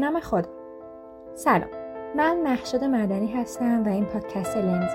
نام 0.00 0.20
خدا 0.20 0.48
سلام. 1.34 1.68
من 2.16 2.40
محشد 2.42 2.84
مدنی 2.84 3.32
هستم 3.32 3.84
و 3.84 3.88
این 3.88 4.04
پادکست 4.04 4.56
لنز 4.56 4.90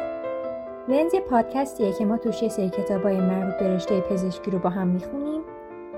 لنز 0.87 1.13
یه 1.13 1.19
پادکستیه 1.19 1.93
که 1.93 2.05
ما 2.05 2.17
توش 2.17 2.43
یه 2.43 2.49
سری 2.49 2.69
کتابای 2.69 3.21
مربوط 3.21 3.53
به 3.59 3.75
رشته 3.75 4.01
پزشکی 4.01 4.51
رو 4.51 4.59
با 4.59 4.69
هم 4.69 4.87
می‌خونیم 4.87 5.41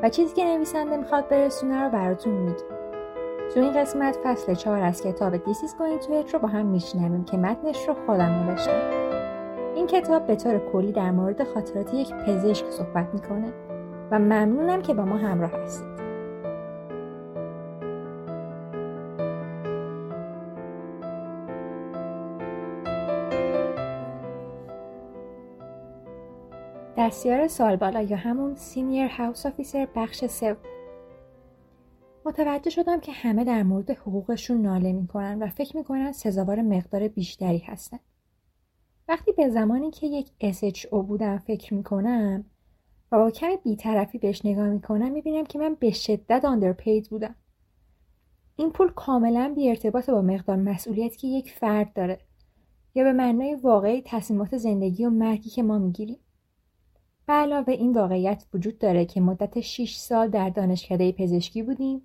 و 0.04 0.10
چیزی 0.10 0.36
که 0.36 0.46
نویسنده 0.46 0.98
می‌خواد 0.98 1.30
برسونه 1.30 1.84
رو 1.84 1.89
براتون 1.89 2.34
میگیم 2.34 2.66
تو 3.54 3.60
این 3.60 3.74
قسمت 3.74 4.18
فصل 4.24 4.54
چهار 4.54 4.82
از 4.82 5.02
کتاب 5.02 5.38
دیسیز 5.38 5.76
Going 5.80 6.04
to 6.04 6.34
رو 6.34 6.39
با 6.39 6.48
هم 6.48 6.66
میشنویم 6.66 7.24
که 7.25 7.38
متنش 7.38 7.88
رو 7.88 7.96
خودم 8.05 8.46
نوشتم. 8.50 8.71
این 9.75 9.88
کتاب 9.88 10.28
به 10.28 10.36
طور 10.36 10.60
کلی 10.60 10.92
در 10.92 11.11
مورد 11.11 11.44
خاطرات 11.44 11.94
یک 11.94 12.14
پزشک 12.14 12.66
صحبت 12.69 13.08
می‌کنه 13.14 13.54
و 14.11 14.19
ممنونم 14.19 14.82
که 14.82 14.94
با 14.94 15.05
ما 15.05 15.18
همراه 15.18 15.52
هستید. 15.52 16.07
دستیار 26.97 27.47
سالبالا 27.47 28.01
یا 28.01 28.18
همون 28.18 28.56
سینیر 28.56 29.07
هاوس 29.07 29.46
آفیسر 29.46 29.88
بخش 29.96 30.25
سوم 30.25 30.57
متوجه 32.25 32.69
شدم 32.69 33.00
که 33.00 33.11
همه 33.11 33.44
در 33.44 33.64
مورد 33.64 33.92
حقوقشون 33.92 34.61
ناله 34.61 34.92
می‌کنن 34.92 35.44
و 35.44 35.47
فکر 35.47 35.78
می‌کنن 35.78 36.11
سزاوار 36.11 36.61
مقدار 36.61 37.08
بیشتری 37.08 37.58
هستن. 37.58 38.00
وقتی 39.07 39.31
به 39.31 39.49
زمانی 39.49 39.91
که 39.91 40.07
یک 40.07 40.27
SHO 40.53 40.95
بودم 40.95 41.38
فکر 41.38 41.73
می‌کنم 41.73 42.45
و 43.11 43.17
با 43.17 43.31
کمی 43.31 43.57
بیطرفی 43.63 44.17
بهش 44.17 44.45
نگاه 44.45 44.69
می‌کنم 44.69 45.11
می‌بینم 45.11 45.45
که 45.45 45.59
من 45.59 45.75
به 45.79 45.91
شدت 45.91 46.45
آندرپید 46.45 47.09
بودم. 47.09 47.35
این 48.55 48.72
پول 48.72 48.91
کاملا 48.91 49.53
بی 49.55 49.69
ارتباط 49.69 50.09
با 50.09 50.22
مقدار 50.22 50.55
مسئولیتی 50.55 51.17
که 51.17 51.27
یک 51.27 51.52
فرد 51.52 51.94
داره 51.94 52.19
یا 52.95 53.03
به 53.03 53.13
معنای 53.13 53.55
واقعی 53.55 54.03
تصمیمات 54.05 54.57
زندگی 54.57 55.05
و 55.05 55.09
مرگی 55.09 55.50
که 55.50 55.63
ما 55.63 55.77
می‌گیریم. 55.77 56.19
به 57.28 57.33
علاوه 57.33 57.73
این 57.73 57.94
واقعیت 57.94 58.45
وجود 58.53 58.78
داره 58.78 59.06
که 59.06 59.22
مدت 59.22 59.59
6 59.59 59.95
سال 59.95 60.30
در 60.30 60.50
دانشکده 60.50 61.11
پزشکی 61.11 61.64
بودیم 61.64 62.02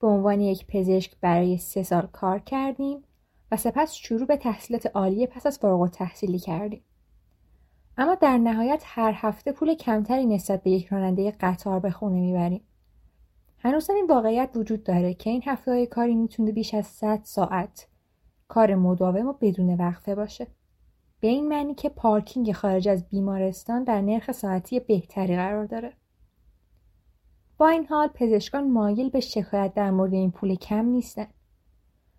به 0.00 0.06
عنوان 0.06 0.40
یک 0.40 0.66
پزشک 0.66 1.16
برای 1.20 1.58
سه 1.58 1.82
سال 1.82 2.08
کار 2.12 2.38
کردیم 2.38 3.02
و 3.52 3.56
سپس 3.56 3.94
شروع 3.94 4.26
به 4.26 4.36
تحصیلات 4.36 4.86
عالی 4.86 5.26
پس 5.26 5.46
از 5.46 5.58
فارغ 5.58 5.90
تحصیلی 5.90 6.38
کردیم. 6.38 6.84
اما 7.96 8.14
در 8.14 8.38
نهایت 8.38 8.82
هر 8.86 9.12
هفته 9.16 9.52
پول 9.52 9.74
کمتری 9.74 10.26
نسبت 10.26 10.62
به 10.62 10.70
یک 10.70 10.86
راننده 10.86 11.30
قطار 11.40 11.80
به 11.80 11.90
خونه 11.90 12.20
می‌بریم. 12.20 12.64
هنوز 13.58 13.90
این 13.90 14.06
واقعیت 14.06 14.50
وجود 14.54 14.82
داره 14.82 15.14
که 15.14 15.30
این 15.30 15.42
هفته 15.46 15.70
های 15.70 15.86
کاری 15.86 16.14
می‌تونه 16.14 16.52
بیش 16.52 16.74
از 16.74 16.86
100 16.86 17.20
ساعت 17.24 17.86
کار 18.48 18.74
مداوم 18.74 19.26
و 19.26 19.32
بدون 19.32 19.74
وقفه 19.74 20.14
باشه. 20.14 20.46
به 21.20 21.28
این 21.28 21.48
معنی 21.48 21.74
که 21.74 21.88
پارکینگ 21.88 22.52
خارج 22.52 22.88
از 22.88 23.08
بیمارستان 23.08 23.84
در 23.84 24.00
نرخ 24.00 24.32
ساعتی 24.32 24.80
بهتری 24.80 25.36
قرار 25.36 25.66
داره. 25.66 25.92
با 27.58 27.68
این 27.68 27.86
حال 27.86 28.08
پزشکان 28.08 28.70
مایل 28.70 29.10
به 29.10 29.20
شکایت 29.20 29.74
در 29.74 29.90
مورد 29.90 30.14
این 30.14 30.30
پول 30.30 30.54
کم 30.54 30.84
نیستن. 30.84 31.26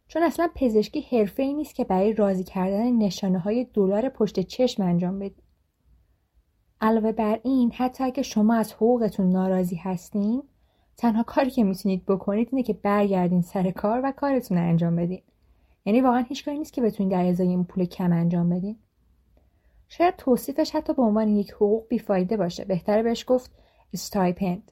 چون 0.08 0.24
اصلا 0.24 0.50
پزشکی 0.56 1.02
حرفه 1.02 1.44
ای 1.44 1.54
نیست 1.54 1.76
که 1.76 1.84
برای 1.84 2.14
راضی 2.14 2.44
کردن 2.44 2.98
نشانه 2.98 3.40
های 3.40 3.68
دلار 3.74 4.10
پشت 4.10 4.40
چشم 4.40 4.84
انجام 4.84 5.20
بدید. 5.20 5.44
علاوه 6.82 7.12
بر 7.12 7.40
این 7.44 7.72
حتی 7.72 8.04
اگه 8.04 8.24
شما 8.24 8.56
از 8.56 8.74
حقوقتون 8.74 9.30
ناراضی 9.30 9.76
هستین 9.76 10.44
تنها 10.98 11.24
کاری 11.24 11.50
که 11.50 11.64
می‌تونید 11.64 12.06
بکنید 12.06 12.50
اینه 12.52 12.64
که 12.64 12.74
برگردین 12.74 13.42
سر 13.42 13.72
کار 13.72 14.02
و 14.04 14.12
کارتون 14.12 14.58
انجام 14.58 14.96
بدین. 14.96 15.22
یعنی 15.86 16.02
واقعا 16.02 16.22
هیچ 16.22 16.46
کاری 16.46 16.58
نیست 16.58 16.74
که 16.74 16.82
بتونید 16.82 17.12
در 17.12 17.26
ازای 17.26 17.48
این 17.48 17.64
پول 17.64 17.86
کم 17.86 18.12
انجام 18.14 18.50
بدین. 18.50 18.78
شاید 19.90 20.16
توصیفش 20.16 20.72
حتی 20.76 20.94
به 20.94 21.02
عنوان 21.02 21.28
یک 21.28 21.52
حقوق 21.52 21.88
بیفایده 21.88 22.38
باشه. 22.38 22.66
بهتره 22.66 23.04
بهش 23.04 23.26
گفت 23.28 23.52
استایپند. 23.94 24.72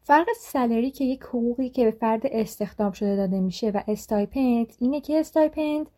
فرق 0.00 0.26
salary 0.36 0.90
که 0.90 1.04
یک 1.04 1.22
حقوقی 1.22 1.70
که 1.70 1.84
به 1.84 1.90
فرد 1.90 2.22
استخدام 2.24 2.92
شده 2.92 3.16
داده 3.16 3.40
میشه 3.40 3.70
و 3.70 3.80
stipend 3.88 4.72
اینه 4.78 5.00
که 5.00 5.20
stipend 5.20 5.90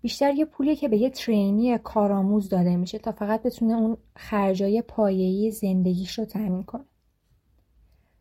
بیشتر 0.00 0.34
یه 0.34 0.44
پولیه 0.44 0.76
که 0.76 0.88
به 0.88 0.96
یه 0.96 1.10
trainee 1.10 1.78
کارآموز 1.78 2.48
داده 2.48 2.76
میشه 2.76 2.98
تا 2.98 3.12
فقط 3.12 3.42
بتونه 3.42 3.74
اون 3.74 3.96
خرجای 4.16 4.82
پایه‌ای 4.82 5.50
زندگیش 5.50 6.18
رو 6.18 6.24
تامین 6.24 6.62
کنه. 6.62 6.84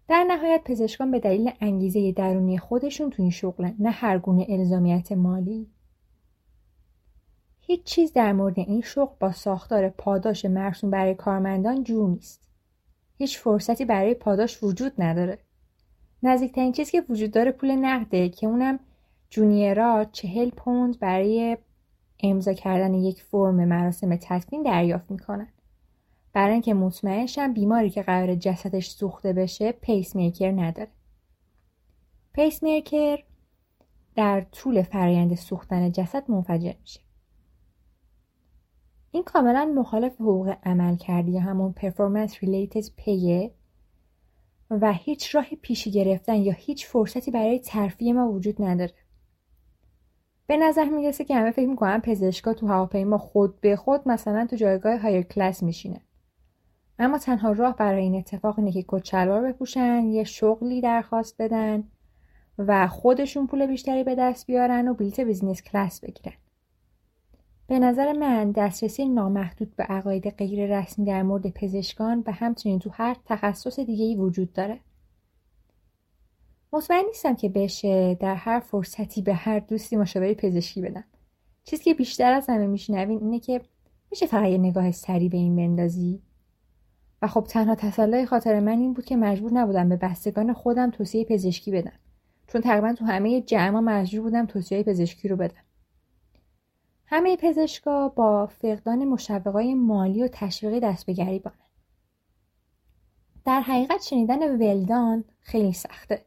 در 0.07 0.23
نهایت 0.23 0.61
پزشکان 0.65 1.11
به 1.11 1.19
دلیل 1.19 1.51
انگیزه 1.61 2.11
درونی 2.11 2.57
خودشون 2.57 3.09
تو 3.09 3.21
این 3.21 3.31
شغلن 3.31 3.75
نه 3.79 3.89
هر 3.89 4.19
گونه 4.19 4.45
الزامیت 4.49 5.11
مالی. 5.11 5.72
هیچ 7.65 7.83
چیز 7.83 8.13
در 8.13 8.33
مورد 8.33 8.59
این 8.59 8.81
شغل 8.81 9.15
با 9.19 9.31
ساختار 9.31 9.89
پاداش 9.89 10.45
مرسوم 10.45 10.89
برای 10.89 11.15
کارمندان 11.15 11.83
جور 11.83 12.09
نیست. 12.09 12.47
هیچ 13.17 13.39
فرصتی 13.39 13.85
برای 13.85 14.13
پاداش 14.13 14.63
وجود 14.63 14.93
نداره. 14.97 15.39
نزدیکترین 16.23 16.71
چیزی 16.71 16.91
که 16.91 17.03
وجود 17.09 17.31
داره 17.31 17.51
پول 17.51 17.71
نقده 17.71 18.29
که 18.29 18.47
اونم 18.47 18.79
junior 19.29 19.94
ا 19.94 20.05
چهل 20.11 20.49
پوند 20.49 20.99
برای 20.99 21.57
امضا 22.23 22.53
کردن 22.53 22.93
یک 22.93 23.23
فرم 23.23 23.65
مراسم 23.65 24.15
تدفین 24.15 24.63
دریافت 24.63 25.11
می‌کنن. 25.11 25.47
برای 26.33 26.53
اینکه 26.53 26.73
مطمئن 26.73 27.27
شن 27.27 27.53
بیماری 27.53 27.89
که 27.89 28.01
قرار 28.01 28.35
جسدش 28.35 28.89
سوخته 28.89 29.33
بشه 29.33 29.71
پیس 29.71 30.15
میکر 30.15 30.51
نداره. 30.51 30.91
پیس 32.33 32.63
میکر 32.63 33.23
در 34.15 34.41
طول 34.41 34.81
فرایند 34.81 35.35
سوختن 35.35 35.91
جسد 35.91 36.31
منفجر 36.31 36.73
میشه. 36.81 36.99
این 39.15 39.23
کاملا 39.23 39.65
مخالف 39.65 40.13
حقوق 40.13 40.53
عمل 40.63 40.95
کردی 40.95 41.31
یا 41.31 41.41
همون 41.41 41.73
performance 41.73 42.37
related 42.39 42.83
pay 42.95 43.37
ه 43.37 43.51
و 44.69 44.93
هیچ 44.93 45.35
راه 45.35 45.45
پیشی 45.61 45.91
گرفتن 45.91 46.35
یا 46.35 46.53
هیچ 46.53 46.87
فرصتی 46.87 47.31
برای 47.31 47.59
ترفیع 47.59 48.13
ما 48.13 48.31
وجود 48.31 48.61
نداره. 48.61 48.93
به 50.47 50.57
نظر 50.57 50.85
می‌رسه 50.85 51.23
که 51.23 51.35
همه 51.35 51.51
فکر 51.51 51.67
می‌کنن 51.67 51.99
پزشکا 51.99 52.53
تو 52.53 52.67
هواپیما 52.67 53.17
خود 53.17 53.61
به 53.61 53.75
خود 53.75 54.07
مثلا 54.07 54.47
تو 54.49 54.55
جایگاه 54.55 54.97
higher 54.99 55.21
class 55.21 55.63
میشینه. 55.63 56.01
اما 56.99 57.17
تنها 57.17 57.51
راه 57.51 57.75
برای 57.75 58.01
این 58.01 58.15
اتفاق 58.15 58.59
اینه 58.59 58.71
که 58.71 58.85
کت 58.87 59.08
شلوار 59.08 59.41
بپوشن، 59.41 60.05
یه 60.05 60.23
شغلی 60.23 60.81
درخواست 60.81 61.35
بدن 61.39 61.83
و 62.57 62.87
خودشون 62.87 63.47
پول 63.47 63.65
بیشتری 63.65 64.03
به 64.03 64.15
دست 64.15 64.47
بیارن 64.47 64.87
و 64.87 64.93
بلیت 64.93 65.19
business 65.19 65.61
class 65.61 65.99
بگیرن. 65.99 66.35
به 67.67 67.79
نظر 67.79 68.13
من 68.13 68.51
دسترسی 68.51 69.05
نامحدود 69.05 69.75
به 69.75 69.83
عقاید 69.83 70.29
غیر 70.29 70.79
رسمی 70.79 71.05
در 71.05 71.23
مورد 71.23 71.49
پزشکان 71.49 72.23
و 72.25 72.31
همچنین 72.31 72.79
تو 72.79 72.89
هر 72.93 73.15
تخصص 73.25 73.79
دیگه 73.79 74.05
ای 74.05 74.15
وجود 74.15 74.53
داره. 74.53 74.79
مطمئن 76.73 77.03
نیستم 77.07 77.35
که 77.35 77.49
بشه 77.49 78.15
در 78.15 78.35
هر 78.35 78.59
فرصتی 78.59 79.21
به 79.21 79.33
هر 79.33 79.59
دوستی 79.59 79.95
مشاوره 79.95 80.33
پزشکی 80.33 80.81
بدم. 80.81 81.03
چیزی 81.63 81.83
که 81.83 81.93
بیشتر 81.93 82.33
از 82.33 82.49
همه 82.49 82.67
میشنوین 82.67 83.19
اینه 83.19 83.39
که 83.39 83.61
میشه 84.11 84.25
فقط 84.25 84.47
یه 84.49 84.57
نگاه 84.57 84.91
سری 84.91 85.29
به 85.29 85.37
این 85.37 85.55
بندازی 85.55 86.21
و 87.21 87.27
خب 87.27 87.45
تنها 87.49 87.75
تسلای 87.75 88.25
خاطر 88.25 88.59
من 88.59 88.79
این 88.79 88.93
بود 88.93 89.05
که 89.05 89.15
مجبور 89.15 89.53
نبودم 89.53 89.89
به 89.89 89.95
بستگان 89.95 90.53
خودم 90.53 90.91
توصیه 90.91 91.25
پزشکی 91.25 91.71
بدم 91.71 91.99
چون 92.47 92.61
تقریبا 92.61 92.93
تو 92.93 93.05
همه 93.05 93.41
جمع 93.41 93.79
مجبور 93.79 94.23
بودم 94.23 94.45
توصیه 94.45 94.83
پزشکی 94.83 95.27
رو 95.27 95.35
بدم 95.35 95.63
همه 97.15 97.37
پزشکا 97.37 98.09
با 98.09 98.47
فقدان 98.47 99.05
مشوقای 99.05 99.73
مالی 99.73 100.23
و 100.23 100.29
تشویقی 100.31 100.79
دست 100.79 101.05
به 101.05 101.13
گریبانن 101.13 101.55
در 103.45 103.61
حقیقت 103.61 104.01
شنیدن 104.01 104.55
ولدان 104.55 105.23
خیلی 105.41 105.73
سخته. 105.73 106.21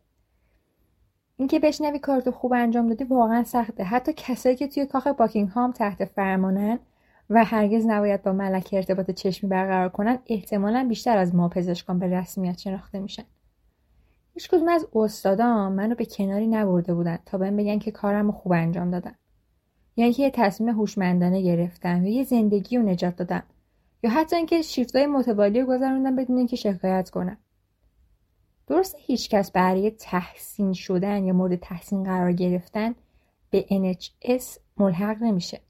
اینکه 1.36 1.58
بشنوی 1.58 1.98
کارتو 1.98 2.30
خوب 2.30 2.52
انجام 2.52 2.88
دادی 2.88 3.04
واقعا 3.04 3.44
سخته. 3.44 3.84
حتی 3.84 4.12
کسایی 4.16 4.56
که 4.56 4.68
توی 4.68 4.86
کاخ 4.86 5.06
باکینگهام 5.06 5.72
تحت 5.72 6.04
فرمانن 6.04 6.78
و 7.30 7.44
هرگز 7.44 7.86
نباید 7.86 8.22
با 8.22 8.32
ملکه 8.32 8.76
ارتباط 8.76 9.10
چشمی 9.10 9.50
برقرار 9.50 9.88
کنن 9.88 10.18
احتمالا 10.26 10.86
بیشتر 10.88 11.18
از 11.18 11.34
ما 11.34 11.48
پزشکان 11.48 11.98
به 11.98 12.06
رسمیت 12.06 12.58
شناخته 12.58 12.98
میشن. 12.98 13.24
هیچ 14.34 14.48
کدوم 14.48 14.68
از 14.68 14.86
استادان 14.94 15.72
منو 15.72 15.94
به 15.94 16.04
کناری 16.04 16.46
نبرده 16.46 16.94
بودن 16.94 17.18
تا 17.26 17.38
بهم 17.38 17.56
بگن 17.56 17.78
که 17.78 17.90
کارم 17.90 18.32
خوب 18.32 18.52
انجام 18.52 18.90
دادم 18.90 19.14
یا 19.96 20.06
یه 20.06 20.30
تصمیم 20.30 20.74
هوشمندانه 20.74 21.42
گرفتم 21.42 22.06
یا 22.06 22.12
یه 22.14 22.24
زندگی 22.24 22.76
رو 22.76 22.82
نجات 22.82 23.16
دادم. 23.16 23.42
یا 24.02 24.10
حتی 24.10 24.36
اینکه 24.36 24.62
شیفتای 24.62 25.06
متوالی 25.06 25.60
رو 25.60 25.66
گذروندم 25.66 26.16
بدون 26.16 26.36
اینکه 26.36 26.56
شکایت 26.56 27.10
کنم. 27.10 27.38
درست 28.66 28.96
هیچکس 28.98 29.50
برای 29.50 29.90
تحسین 29.90 30.72
شدن 30.72 31.24
یا 31.24 31.32
مورد 31.32 31.56
تحسین 31.56 32.04
قرار 32.04 32.32
گرفتن 32.32 32.94
به 33.50 33.62
NHS 33.62 34.44
ملحق 34.76 35.22
نمیشه. 35.22 35.60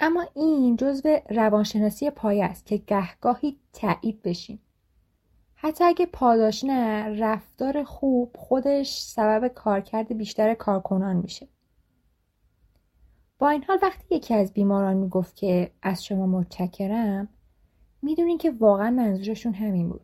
اما 0.00 0.24
این 0.34 0.76
جزو 0.76 1.18
روانشناسی 1.30 2.10
پایه 2.10 2.44
است 2.44 2.66
که 2.66 2.76
گهگاهی 2.76 3.58
تایید 3.72 4.22
بشیم. 4.22 4.60
حتی 5.54 5.84
اگه 5.84 6.06
پاداش 6.06 6.64
نه 6.64 7.08
رفتار 7.20 7.84
خوب 7.84 8.36
خودش 8.38 8.98
سبب 9.00 9.48
کارکرد 9.48 10.16
بیشتر 10.16 10.54
کارکنان 10.54 11.16
میشه. 11.16 11.48
با 13.42 13.48
این 13.48 13.64
حال 13.64 13.78
وقتی 13.82 14.14
یکی 14.14 14.34
از 14.34 14.52
بیماران 14.52 14.96
می‌گفت 14.96 15.36
که 15.36 15.70
از 15.82 16.04
شما 16.04 16.26
متشکرم 16.26 17.28
می‌دونین 18.02 18.38
که 18.38 18.50
واقعا 18.50 18.90
منظورشون 18.90 19.54
همین 19.54 19.88
بود. 19.88 20.00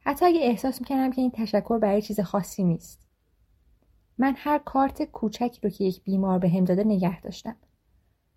حتی 0.00 0.26
اگه 0.26 0.40
احساس 0.40 0.80
می‌کنم 0.80 1.10
که 1.10 1.20
این 1.20 1.30
تشکر 1.30 1.78
برای 1.78 2.02
چیز 2.02 2.20
خاصی 2.20 2.64
نیست. 2.64 3.08
من 4.18 4.34
هر 4.36 4.58
کارت 4.58 5.02
کوچکی 5.02 5.60
رو 5.62 5.70
که 5.70 5.84
یک 5.84 6.02
بیمار 6.02 6.38
به 6.38 6.48
هم 6.48 6.64
داده 6.64 6.84
نگه 6.84 7.20
داشتم. 7.20 7.56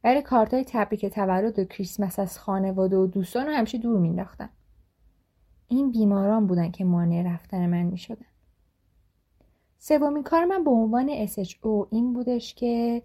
ولی 0.03 0.21
کارت 0.21 0.53
های 0.53 0.63
تبریک 0.63 1.05
تولد 1.05 1.59
و 1.59 1.63
کریسمس 1.63 2.19
از 2.19 2.39
خانواده 2.39 2.97
و 2.97 3.07
دوستان 3.07 3.45
رو 3.45 3.53
همیشه 3.53 3.77
دور 3.77 3.99
مینداختم 3.99 4.49
این 5.67 5.91
بیماران 5.91 6.47
بودن 6.47 6.71
که 6.71 6.85
مانع 6.85 7.33
رفتن 7.33 7.69
من 7.69 7.83
می 7.83 7.97
شدن. 7.97 8.25
سومین 9.77 10.23
کار 10.23 10.45
من 10.45 10.63
به 10.63 10.71
عنوان 10.71 11.25
SHO 11.25 11.87
این 11.91 12.13
بودش 12.13 12.53
که 12.53 13.03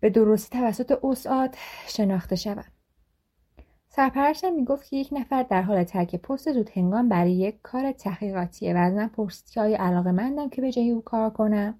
به 0.00 0.10
درستی 0.10 0.58
توسط 0.58 0.92
اوساد 0.92 1.54
شناخته 1.88 2.36
شوم. 2.36 2.64
سرپرستم 3.88 4.52
می‌گفت 4.52 4.90
که 4.90 4.96
یک 4.96 5.08
نفر 5.12 5.42
در 5.42 5.62
حال 5.62 5.84
ترک 5.84 6.16
پست 6.16 6.52
زود 6.52 6.70
هنگام 6.74 7.08
برای 7.08 7.32
یک 7.32 7.58
کار 7.62 7.92
تحقیقاتیه. 7.92 8.74
و 8.74 8.76
از 8.76 8.94
من 8.94 9.08
پرسید 9.08 9.50
که 9.50 9.60
آیا 9.60 9.78
علاقه 9.80 10.12
مندم 10.12 10.48
که 10.48 10.62
به 10.62 10.72
جای 10.72 10.90
او 10.90 11.02
کار 11.02 11.30
کنم؟ 11.30 11.78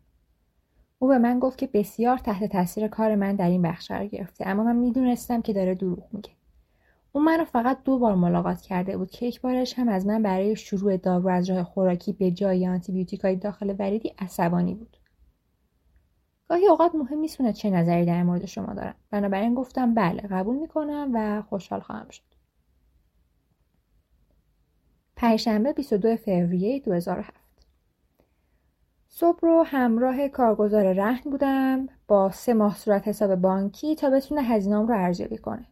او 0.99 1.09
به 1.09 1.19
من 1.19 1.39
گفت 1.39 1.59
که 1.59 1.67
بسیار 1.67 2.19
تحت 2.19 2.53
تاثیر 2.53 2.89
کار 2.89 3.15
من 3.15 3.37
در 3.37 3.49
این 3.49 3.63
بخش 3.63 3.89
قرار 3.89 4.07
گرفته 4.07 4.49
اما 4.49 4.65
من 4.65 4.77
می‌دونستم 4.77 5.43
که 5.43 5.53
داره 5.53 5.75
دروغ 5.75 6.05
میگه. 6.13 6.31
او 7.13 7.23
منو 7.23 7.45
فقط 7.45 7.83
دو 7.85 7.99
بار 7.99 8.15
ملاقات 8.15 8.61
کرده 8.61 8.97
بود. 8.97 9.11
که 9.11 9.27
یک 9.27 9.41
بارش 9.41 9.79
هم 9.79 9.89
از 9.89 10.07
من 10.07 10.23
برای 10.23 10.57
شروع 10.57 10.97
دارو 10.97 11.29
از 11.29 11.51
راه 11.51 11.65
خوراکی 11.65 12.13
به 12.13 12.31
جای 12.31 12.69
آنتیبیوتیک 12.69 13.21
های 13.21 13.37
داخل 13.37 13.75
وریدی 13.79 14.15
عصبانی 14.19 14.75
بود. 14.75 14.97
گاهی 16.49 16.67
اوقات 16.67 16.95
مهم 16.95 17.19
نیستونه 17.19 17.53
چه 17.53 17.71
نظری 17.71 18.05
در 18.05 18.23
مورد 18.23 18.47
شما 18.47 18.75
دارم 18.75 18.95
بنابراین 19.11 19.55
گفتم 19.55 19.95
بله 19.95 20.21
قبول 20.21 20.57
می‌کنم 20.57 21.11
و 21.15 21.43
خوشحال 21.43 21.81
خواهم 21.81 22.09
شد. 22.09 22.23
پنجشنبه 25.17 25.73
22 25.73 26.17
فوریه 26.17 26.81
2007 26.81 27.47
صبح 29.09 29.39
رو 29.43 29.63
همراه 29.63 30.29
کارگزار 30.29 30.93
رهن 30.93 31.31
بودم 31.31 31.87
با 32.09 32.31
سه 32.31 32.55
ماه 32.55 32.77
صورت 32.77 33.09
حساب 33.09 33.35
بانکی 33.35 33.95
تا 33.95 34.11
بتونه 34.11 34.43
هزینه‌ام 34.43 34.87
رو 34.87 34.95
ارزیابی 34.95 35.39
کنه. 35.39 35.67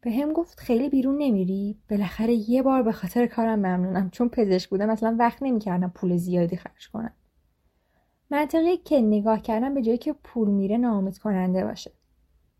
به 0.00 0.10
هم 0.10 0.32
گفت 0.32 0.60
خیلی 0.60 0.88
بیرون 0.88 1.18
نمیری؟ 1.18 1.78
بالاخره 1.90 2.50
یه 2.50 2.62
بار 2.62 2.82
به 2.82 2.92
خاطر 2.92 3.26
کارم 3.26 3.58
ممنونم 3.58 4.10
چون 4.10 4.28
پزشک 4.28 4.70
بودم 4.70 4.90
اصلا 4.90 5.16
وقت 5.18 5.42
نمی‌کردم 5.42 5.92
پول 5.94 6.16
زیادی 6.16 6.56
خرج 6.56 6.88
کنم. 6.88 7.14
منطقی 8.30 8.76
که 8.76 9.00
نگاه 9.00 9.42
کردم 9.42 9.74
به 9.74 9.82
جایی 9.82 9.98
که 9.98 10.12
پول 10.12 10.48
میره 10.48 10.76
ناامید 10.76 11.18
کننده 11.18 11.64
باشه. 11.64 11.90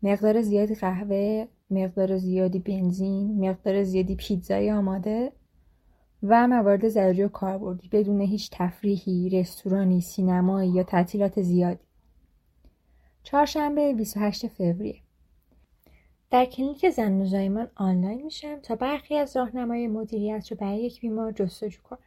مقدار 0.03 0.41
زیادی 0.41 0.75
قهوه 0.75 1.47
مقدار 1.69 2.17
زیادی 2.17 2.59
بنزین 2.59 3.49
مقدار 3.49 3.83
زیادی 3.83 4.15
پیتزای 4.15 4.71
آماده 4.71 5.31
و 6.23 6.47
موارد 6.47 6.87
ضروری 6.87 7.23
و 7.23 7.27
کاربردی 7.27 7.89
بدون 7.91 8.21
هیچ 8.21 8.49
تفریحی 8.53 9.29
رستورانی 9.29 10.01
سینمایی 10.01 10.71
یا 10.71 10.83
تعطیلات 10.83 11.41
زیادی. 11.41 11.83
چهارشنبه 13.23 13.93
28 13.93 14.47
فوریه. 14.47 15.01
در 16.31 16.45
کلینیک 16.45 16.89
زن 16.89 17.21
و 17.21 17.25
زایمان 17.25 17.67
آنلاین 17.75 18.23
میشم 18.23 18.59
تا 18.59 18.75
برخی 18.75 19.15
از 19.15 19.37
راهنمای 19.37 19.87
مدیریت 19.87 20.51
رو 20.51 20.57
برای 20.57 20.83
یک 20.83 21.01
بیمار 21.01 21.31
جستجو 21.31 21.81
کنم. 21.83 21.99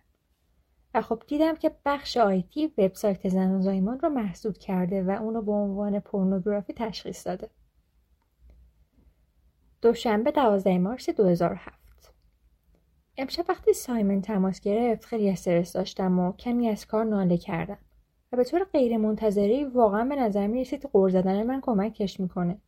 و 0.95 1.03
خب 1.03 1.23
دیدم 1.27 1.57
که 1.57 1.71
بخش 1.85 2.17
آیتی 2.17 2.67
وبسایت 2.67 3.29
زن 3.29 3.51
و 3.51 3.63
زایمان 3.63 4.01
رو 4.01 4.09
محدود 4.09 4.59
کرده 4.59 5.03
و 5.03 5.11
اونو 5.11 5.43
به 5.43 5.53
عنوان 5.53 6.01
پورنوگرافی 6.01 6.73
تشخیص 6.73 7.27
داده. 7.27 7.51
دوشنبه 9.83 10.31
12 10.31 10.79
مارس 10.79 11.11
2007 11.11 12.15
امشب 13.17 13.45
وقتی 13.49 13.73
سایمن 13.73 14.21
تماس 14.21 14.61
گرفت 14.61 15.05
خیلی 15.05 15.31
استرس 15.31 15.73
داشتم 15.73 16.19
و 16.19 16.33
کمی 16.33 16.69
از 16.69 16.87
کار 16.87 17.05
ناله 17.05 17.37
کردم 17.37 17.79
و 18.33 18.37
به 18.37 18.45
طور 18.45 18.65
غیر 18.65 18.97
منتظری 18.97 19.65
واقعا 19.65 20.05
به 20.05 20.17
نظر 20.17 20.47
می 20.47 20.61
رسید 20.61 20.89
قرض 20.93 21.13
زدن 21.13 21.43
من 21.43 21.61
کمکش 21.61 22.21
می‌کنه. 22.21 22.59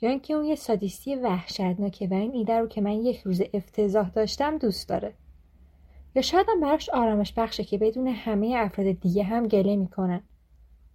یا 0.00 0.10
اینکه 0.10 0.34
اون 0.34 0.44
یه 0.44 0.54
سادیستی 0.54 1.16
وحشتناکه 1.16 2.08
و 2.08 2.14
این 2.14 2.32
ایده 2.34 2.58
رو 2.58 2.66
که 2.66 2.80
من 2.80 2.92
یک 2.92 3.20
روز 3.20 3.42
افتضاح 3.54 4.10
داشتم 4.10 4.58
دوست 4.58 4.88
داره. 4.88 5.14
یا 6.16 6.22
شاید 6.22 6.46
هم 6.48 6.60
براش 6.60 6.88
آرامش 6.88 7.32
بخشه 7.36 7.64
که 7.64 7.78
بدون 7.78 8.06
همه 8.06 8.54
افراد 8.56 8.86
دیگه 8.92 9.22
هم 9.22 9.48
گله 9.48 9.76
می‌کنن. 9.76 10.22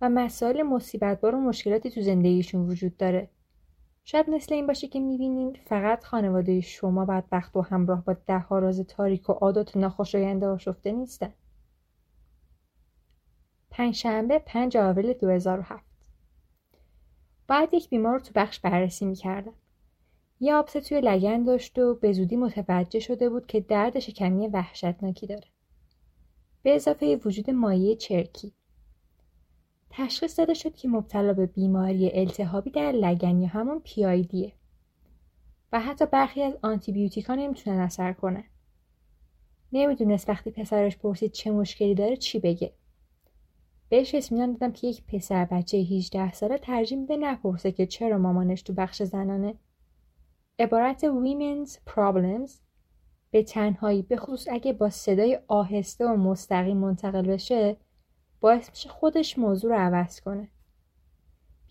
و 0.02 0.10
مسائل 0.10 0.62
مصیبت 0.62 1.22
بار 1.22 1.36
و 1.36 1.40
مشکلاتی 1.40 1.90
تو 1.90 2.02
زندگیشون 2.02 2.70
وجود 2.70 2.98
داره. 2.98 3.30
شاید 4.04 4.30
مثل 4.30 4.54
این 4.54 4.68
باشه 4.68 4.88
که 4.88 5.00
می‌بینین 5.00 5.58
فقط 5.66 6.04
خانواده 6.04 6.62
شما 6.62 7.06
بدبخت 7.06 7.56
و 7.56 7.62
همراه 7.62 8.06
با 8.06 8.14
ده 8.14 8.40
ها 8.40 8.60
راز 8.60 8.80
تاریک 8.80 9.30
و 9.30 9.34
عادات 9.34 9.78
ناخوشایند 9.78 10.44
آشفته 10.44 10.92
نیستن. 10.92 11.34
پنجشنبه 13.70 14.40
5 14.40 14.78
آوریل 14.78 15.14
2007 15.14 15.86
بعد 17.48 17.74
یک 17.74 17.90
بیمار 17.90 18.14
رو 18.14 18.20
تو 18.20 18.32
بخش 18.36 18.60
بررسی 18.60 19.06
می‌کردم. 19.06 19.54
یه 20.44 20.56
آبسه 20.56 20.82
توی 20.82 21.02
لگن 21.02 21.44
داشت 21.44 21.80
و 21.80 21.96
به 21.96 22.14
زودی 22.14 22.36
متوجه 22.36 23.00
شده 23.00 23.30
بود 23.30 23.48
که 23.48 23.60
درد 23.60 24.00
شکمی 24.00 24.48
وحشتناکی 24.48 25.28
داره. 25.28 25.48
به 26.64 26.76
اضافه 26.76 27.20
وجود 27.26 27.50
مایه 27.50 27.96
چرکی. 27.96 28.54
تشخیص 29.90 30.40
داده 30.40 30.54
شد 30.54 30.76
که 30.76 30.88
مبتلا 30.88 31.34
به 31.34 31.46
بیماری 31.46 32.12
التهابی 32.14 32.70
در 32.70 32.92
لگن 32.92 33.42
یا 33.42 33.48
همون 33.48 33.82
پیایدیه 33.84 34.54
و 35.72 35.80
حتی 35.80 36.06
برخی 36.06 36.42
از 36.42 36.54
آنتیبیوتیکا 36.62 37.36
نمی‌تونن 37.36 37.80
اثر 37.80 38.14
کنن. 38.14 38.44
نمی‌دونست 39.74 40.30
وقتی 40.30 40.52
پسرش 40.52 40.98
پرسید 40.98 41.32
چه 41.32 41.52
مشکلی 41.52 41.96
داره 41.96 42.18
چی 42.18 42.40
بگه. 42.40 42.74
بهش 43.90 44.16
اسمیان 44.16 44.52
دادم 44.52 44.72
که 44.72 44.88
یک 44.88 45.04
پسر 45.08 45.46
بچه 45.46 45.78
18 45.78 46.34
ساله 46.34 46.58
ترجیح 46.58 46.98
میده 46.98 47.18
نپرسه 47.18 47.72
که 47.72 47.86
چرا 47.86 48.18
مامانش 48.18 48.62
تو 48.62 48.74
بخش 48.74 49.04
زنانه. 49.04 49.56
عبارت 50.60 51.06
Women's 51.06 51.72
Problems 51.72 52.52
به 53.32 53.44
تنهایی 53.44 54.02
به 54.02 54.18
خصوص 54.18 54.48
اگه 54.52 54.74
با 54.74 54.90
صدای 54.90 55.40
آهسته 55.48 56.06
و 56.06 56.16
مستقیم 56.16 56.78
منتقل 56.78 57.28
بشه 57.28 57.78
باعث 58.40 58.70
میشه 58.70 58.90
خودش 58.90 59.38
موضوع 59.40 59.72
رو 59.72 59.78
عوض 59.78 60.22
کنه 60.22 60.50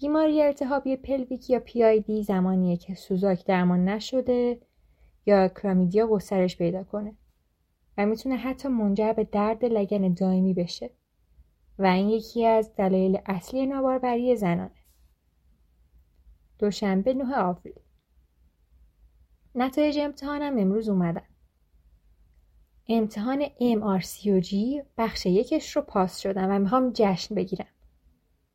بیماری 0.00 0.42
التهابی 0.42 0.96
پلویک 0.96 1.50
یا 1.50 1.98
دی 1.98 2.22
زمانیه 2.22 2.76
که 2.76 2.94
سوزاک 2.94 3.46
درمان 3.46 3.84
نشده 3.84 4.60
یا 5.26 5.48
کلامیدیا 5.48 6.06
گسترش 6.06 6.56
پیدا 6.56 6.84
کنه 6.84 7.14
و 7.98 8.06
می‌تونه 8.06 8.36
حتی 8.36 8.68
منجر 8.68 9.12
به 9.12 9.24
درد 9.24 9.64
لگن 9.64 10.14
دائمی 10.14 10.54
بشه 10.54 10.90
و 11.78 11.86
این 11.86 12.08
یکی 12.08 12.46
از 12.46 12.74
دلایل 12.76 13.18
اصلی 13.26 13.66
ناباربری 13.66 14.36
زنانه. 14.36 14.70
دوشنبه 16.58 17.14
9 17.14 17.36
آوریل 17.36 17.74
نتایج 19.54 19.98
امتحانم 19.98 20.58
امروز 20.58 20.88
اومدن. 20.88 21.22
امتحان 22.88 23.44
MRCOG 23.46 24.54
بخش 24.98 25.26
یکش 25.26 25.76
رو 25.76 25.82
پاس 25.82 26.18
شدم 26.18 26.50
و 26.50 26.58
می‌خوام 26.58 26.90
جشن 26.94 27.34
بگیرم. 27.34 27.66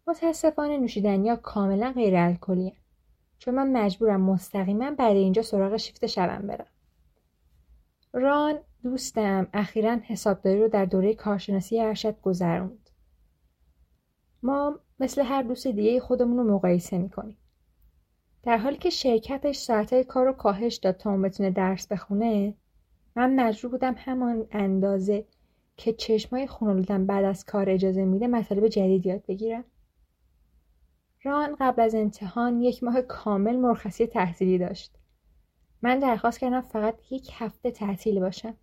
متاسفانه 0.08 0.78
نوشیدنی 0.78 1.36
کاملا 1.36 1.92
غیر 1.92 2.16
الکلی 2.16 2.74
چون 3.38 3.56
من 3.56 3.72
مجبورم 3.72 4.22
مستقیما 4.22 4.92
بعد 4.92 5.16
اینجا 5.16 5.42
سراغ 5.42 5.78
شیفت 5.78 6.06
شبم 6.06 6.48
برم. 6.48 6.68
ران 8.14 8.60
دوستم 8.84 9.48
اخیرا 9.54 9.98
حسابداری 10.04 10.62
رو 10.62 10.68
در 10.68 10.86
دوره 10.86 11.14
کارشناسی 11.14 11.80
ارشد 11.80 12.22
گذروند. 12.22 12.90
ما 14.44 14.80
مثل 15.00 15.22
هر 15.22 15.42
دوست 15.42 15.68
دیگه 15.68 16.00
خودمون 16.00 16.38
رو 16.38 16.56
مقایسه 16.56 16.98
می‌کنیم. 16.98 17.38
در 18.46 18.58
حالی 18.58 18.78
که 18.78 18.90
شرکتش 18.90 19.56
ساعتهای 19.56 20.04
کار 20.04 20.26
رو 20.26 20.34
کاهش 20.34 20.76
داد 20.76 20.98
تا 20.98 21.10
اون 21.10 21.22
بتونه 21.22 21.52
درس 21.52 21.88
بخونه 21.88 22.54
من 23.16 23.36
مجبور 23.36 23.72
بودم 23.72 23.96
همان 23.98 24.48
اندازه 24.52 25.26
که 25.78 25.94
چشمای 25.94 26.48
خونالودم 26.48 27.06
بعد 27.06 27.26
از 27.26 27.46
کار 27.46 27.70
اجازه 27.70 28.06
میده 28.06 28.28
مطالب 28.28 28.68
جدید 28.68 29.06
یاد 29.06 29.26
بگیرم. 29.28 29.64
ران 31.24 31.56
قبل 31.60 31.82
از 31.82 31.96
امتحان 31.96 32.62
یک 32.62 32.84
ماه 32.84 33.02
کامل 33.02 33.56
مرخصی 33.56 34.08
تحصیلی 34.08 34.58
داشت. 34.58 34.96
من 35.82 36.00
درخواست 36.00 36.40
کردم 36.40 36.62
فقط 36.62 37.12
یک 37.12 37.30
هفته 37.34 37.72
تعطیل 37.72 38.20
باشم. 38.20 38.54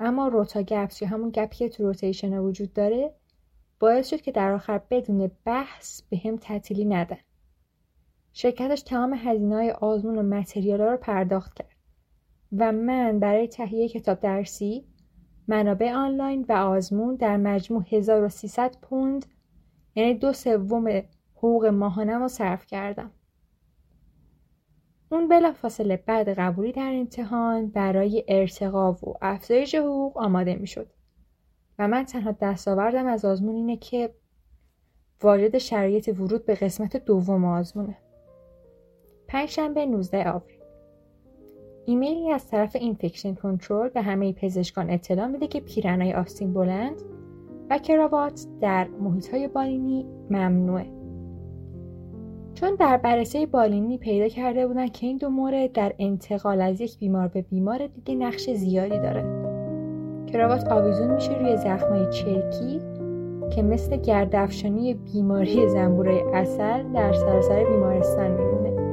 اما 0.00 0.28
روتا 0.28 0.62
گپس 0.62 1.02
یا 1.02 1.08
همون 1.08 1.30
گپی 1.30 1.56
که 1.56 1.68
تو 1.68 1.86
روتیشن 1.86 2.38
وجود 2.38 2.72
داره 2.72 3.14
باعث 3.78 4.10
شد 4.10 4.20
که 4.20 4.32
در 4.32 4.52
آخر 4.52 4.80
بدون 4.90 5.30
بحث 5.44 6.02
به 6.02 6.20
هم 6.24 6.36
تعطیلی 6.36 6.84
ندن. 6.84 7.18
شرکتش 8.32 8.82
تمام 8.82 9.14
هزینه 9.14 9.54
های 9.54 9.70
آزمون 9.70 10.18
و 10.18 10.22
متریال 10.22 10.80
رو 10.80 10.96
پرداخت 10.96 11.54
کرد 11.54 11.76
و 12.58 12.72
من 12.72 13.18
برای 13.18 13.48
تهیه 13.48 13.88
کتاب 13.88 14.20
درسی 14.20 14.84
منابع 15.48 15.92
آنلاین 15.92 16.46
و 16.48 16.52
آزمون 16.52 17.14
در 17.14 17.36
مجموع 17.36 17.84
1300 17.90 18.76
پوند 18.82 19.26
یعنی 19.94 20.14
دو 20.14 20.32
سوم 20.32 21.02
حقوق 21.34 21.66
ماهانم 21.66 22.22
رو 22.22 22.28
صرف 22.28 22.66
کردم. 22.66 23.10
اون 25.10 25.28
بلافاصله 25.28 25.96
بعد 25.96 26.28
قبولی 26.28 26.72
در 26.72 26.92
امتحان 26.92 27.66
برای 27.68 28.24
ارتقا 28.28 28.92
و 28.92 29.14
افزایش 29.22 29.74
حقوق 29.74 30.16
آماده 30.16 30.54
می 30.54 30.66
شد. 30.66 30.90
و 31.78 31.88
من 31.88 32.04
تنها 32.04 32.32
دستاوردم 32.32 33.06
از 33.06 33.24
آزمون 33.24 33.54
اینه 33.54 33.76
که 33.76 34.14
وارد 35.22 35.58
شرایط 35.58 36.08
ورود 36.08 36.46
به 36.46 36.54
قسمت 36.54 36.96
دوم 36.96 37.44
آزمونه. 37.44 37.96
پنجشنبه 39.28 39.86
19 39.86 40.30
آوریل 40.30 40.58
ایمیلی 41.86 42.30
از 42.30 42.46
طرف 42.46 42.76
اینفکشن 42.76 43.34
کنترل 43.34 43.88
به 43.88 44.02
همه 44.02 44.32
پزشکان 44.32 44.90
اطلاع 44.90 45.26
میده 45.26 45.46
که 45.46 45.60
پیرنای 45.60 46.14
آستین 46.14 46.52
بلند 46.52 47.02
و 47.70 47.78
کراوات 47.78 48.46
در 48.60 48.88
محیط 48.88 49.28
های 49.28 49.48
بالینی 49.48 50.06
ممنوعه. 50.30 50.86
چون 52.54 52.74
در 52.74 52.96
بررسی 52.96 53.46
بالینی 53.46 53.98
پیدا 53.98 54.28
کرده 54.28 54.66
بودن 54.66 54.86
که 54.86 55.06
این 55.06 55.16
دو 55.16 55.28
مورد 55.28 55.72
در 55.72 55.92
انتقال 55.98 56.60
از 56.60 56.80
یک 56.80 56.98
بیمار 56.98 57.28
به 57.28 57.42
بیمار 57.42 57.86
دیگه 57.86 58.14
نقش 58.14 58.50
زیادی 58.50 58.98
داره. 58.98 59.22
کراوات 60.26 60.72
آویزون 60.72 61.14
میشه 61.14 61.38
روی 61.38 61.56
زخمای 61.56 62.12
چرکی 62.12 62.80
که 63.54 63.62
مثل 63.62 63.96
گردافشانی 63.96 64.94
بیماری 64.94 65.68
زنبوره 65.68 66.24
اصل 66.34 66.92
در 66.92 67.12
سراسر 67.12 67.64
بیمارستان 67.64 68.30
میمونه. 68.30 68.87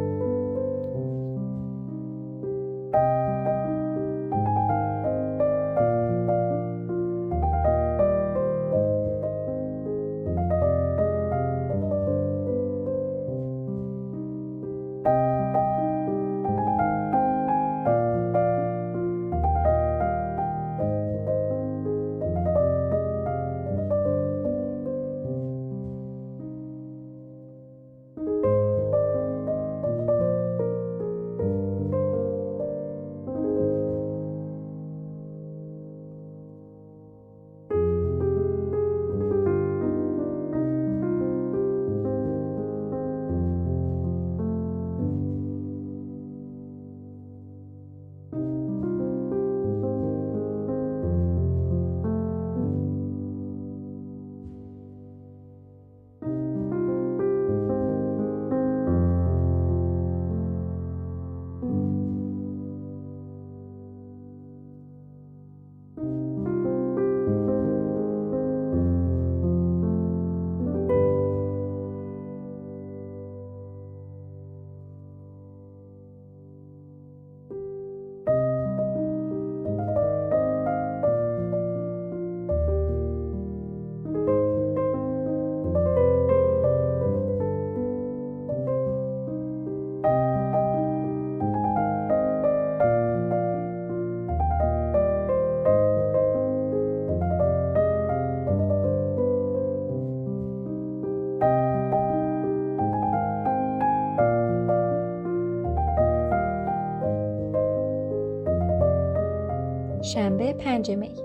شنبه 110.55 110.63
پنج 110.63 110.91
می. 110.91 111.15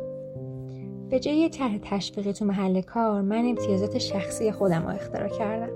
به 1.10 1.20
جای 1.20 1.48
طرح 1.48 1.78
تشویقی 1.82 2.32
تو 2.32 2.44
محل 2.44 2.80
کار 2.80 3.20
من 3.20 3.44
امتیازات 3.44 3.98
شخصی 3.98 4.52
خودم 4.52 4.82
رو 4.82 4.88
اختراع 4.88 5.28
کردم. 5.28 5.72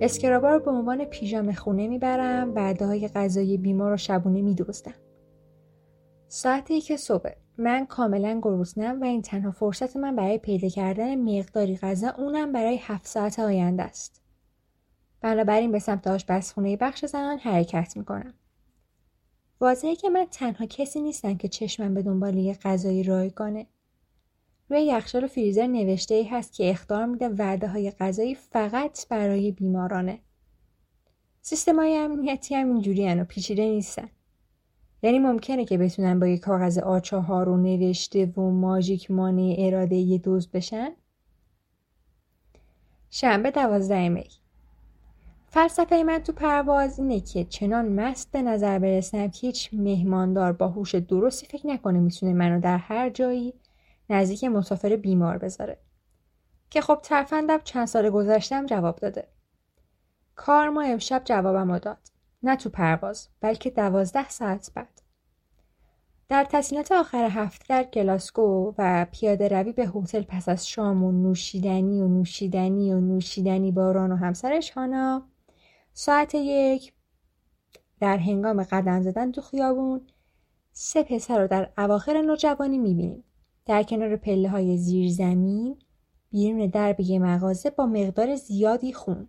اسکرابا 0.00 0.50
رو 0.50 0.60
به 0.60 0.70
عنوان 0.70 1.04
پیژام 1.04 1.52
خونه 1.52 1.88
می‌برم 1.88 2.52
و 2.54 2.74
های 2.80 3.08
غذایی 3.08 3.58
بیمار 3.58 3.90
رو 3.90 3.96
شبونه 3.96 4.42
میدوزدم 4.42 4.94
ساعتی 6.28 6.80
که 6.80 6.96
صبح 6.96 7.30
من 7.58 7.86
کاملا 7.86 8.40
گرسنم 8.42 9.00
و 9.00 9.04
این 9.04 9.22
تنها 9.22 9.50
فرصت 9.50 9.96
من 9.96 10.16
برای 10.16 10.38
پیدا 10.38 10.68
کردن 10.68 11.38
مقداری 11.38 11.76
غذا 11.76 12.10
اونم 12.18 12.52
برای 12.52 12.78
هفت 12.82 13.06
ساعت 13.06 13.38
آینده 13.38 13.82
است. 13.82 14.22
بنابراین 15.20 15.72
به 15.72 15.78
سمت 15.78 16.06
آشپزخونه 16.06 16.76
بخش 16.76 17.04
زنان 17.04 17.38
حرکت 17.38 17.96
می‌کنم. 17.96 18.34
واضحه 19.62 19.96
که 19.96 20.10
من 20.10 20.26
تنها 20.30 20.66
کسی 20.66 21.00
نیستم 21.00 21.36
که 21.36 21.48
چشمم 21.48 21.94
به 21.94 22.02
دنبال 22.02 22.36
یه 22.36 22.54
غذای 22.54 23.02
رایگانه. 23.02 23.66
روی 24.68 24.82
یخچال 24.84 25.24
و 25.24 25.26
فریزر 25.26 25.66
نوشته 25.66 26.14
ای 26.14 26.24
هست 26.24 26.52
که 26.52 26.70
اختار 26.70 27.06
میده 27.06 27.28
وعده 27.28 27.68
های 27.68 27.90
غذایی 27.90 28.34
فقط 28.34 29.08
برای 29.08 29.52
بیمارانه. 29.52 30.18
سیستم 31.42 31.76
های 31.76 31.96
امنیتی 31.96 32.54
هم 32.54 32.72
اینجوری 32.72 33.14
و 33.14 33.24
پیچیده 33.24 33.64
نیستن. 33.64 34.08
یعنی 35.02 35.18
ممکنه 35.18 35.64
که 35.64 35.78
بتونن 35.78 36.20
با 36.20 36.26
یه 36.26 36.38
کاغذ 36.38 36.78
آچه 36.78 37.16
رو 37.16 37.56
نوشته 37.56 38.26
و 38.26 38.40
ماژیک 38.40 39.10
مانع 39.10 39.56
اراده 39.58 39.96
یه 39.96 40.18
دوز 40.18 40.50
بشن؟ 40.50 40.92
شنبه 43.10 43.50
دوازده 43.50 44.08
می 44.08 44.41
فلسفه 45.52 46.02
من 46.02 46.18
تو 46.18 46.32
پرواز 46.32 46.98
اینه 46.98 47.20
که 47.20 47.44
چنان 47.44 47.88
مست 47.88 48.30
به 48.30 48.42
نظر 48.42 48.78
برسم 48.78 49.28
که 49.28 49.46
هیچ 49.46 49.70
مهماندار 49.72 50.52
با 50.52 50.68
هوش 50.68 50.94
درستی 50.94 51.46
فکر 51.46 51.66
نکنه 51.66 51.98
می‌تونه 51.98 52.32
منو 52.32 52.60
در 52.60 52.76
هر 52.76 53.10
جایی 53.10 53.54
نزدیک 54.10 54.44
مسافر 54.44 54.96
بیمار 54.96 55.38
بذاره. 55.38 55.78
که 56.70 56.80
خب 56.80 56.98
ترفندم 57.02 57.58
چند 57.64 57.86
سال 57.86 58.10
گذشتم 58.10 58.66
جواب 58.66 58.96
داده. 58.96 59.28
کار 60.36 60.68
ما 60.68 60.82
امشب 60.82 61.22
جوابم 61.24 61.78
داد. 61.78 61.98
نه 62.42 62.56
تو 62.56 62.70
پرواز 62.70 63.28
بلکه 63.40 63.70
دوازده 63.70 64.28
ساعت 64.28 64.70
بعد. 64.74 65.02
در 66.28 66.44
تسلیمات 66.44 66.92
آخر 66.92 67.24
هفته 67.24 67.64
در 67.68 67.84
گلاسکو 67.84 68.74
و 68.78 69.06
پیاده 69.12 69.48
روی 69.48 69.72
به 69.72 69.86
هتل 69.86 70.22
پس 70.22 70.48
از 70.48 70.68
شام 70.68 71.04
و 71.04 71.12
نوشیدنی 71.12 72.00
و 72.00 72.08
نوشیدنی 72.08 72.92
و 72.92 73.00
نوشیدنی 73.00 73.72
باران 73.72 74.12
و 74.12 74.16
همسرش 74.16 74.70
هانا 74.70 75.31
ساعت 75.94 76.34
یک 76.34 76.92
در 78.00 78.16
هنگام 78.16 78.62
قدم 78.62 79.02
زدن 79.02 79.32
تو 79.32 79.40
خیابون 79.40 80.06
سه 80.72 81.02
پسر 81.02 81.40
رو 81.40 81.46
در 81.46 81.72
اواخر 81.78 82.22
نوجوانی 82.22 82.78
می‌بینیم. 82.78 83.24
در 83.66 83.82
کنار 83.82 84.16
پله 84.16 84.48
های 84.48 84.78
زیر 84.78 85.10
زمین 85.10 85.78
بیرون 86.30 86.66
درب 86.66 87.00
یه 87.00 87.18
مغازه 87.18 87.70
با 87.70 87.86
مقدار 87.86 88.36
زیادی 88.36 88.92
خون. 88.92 89.28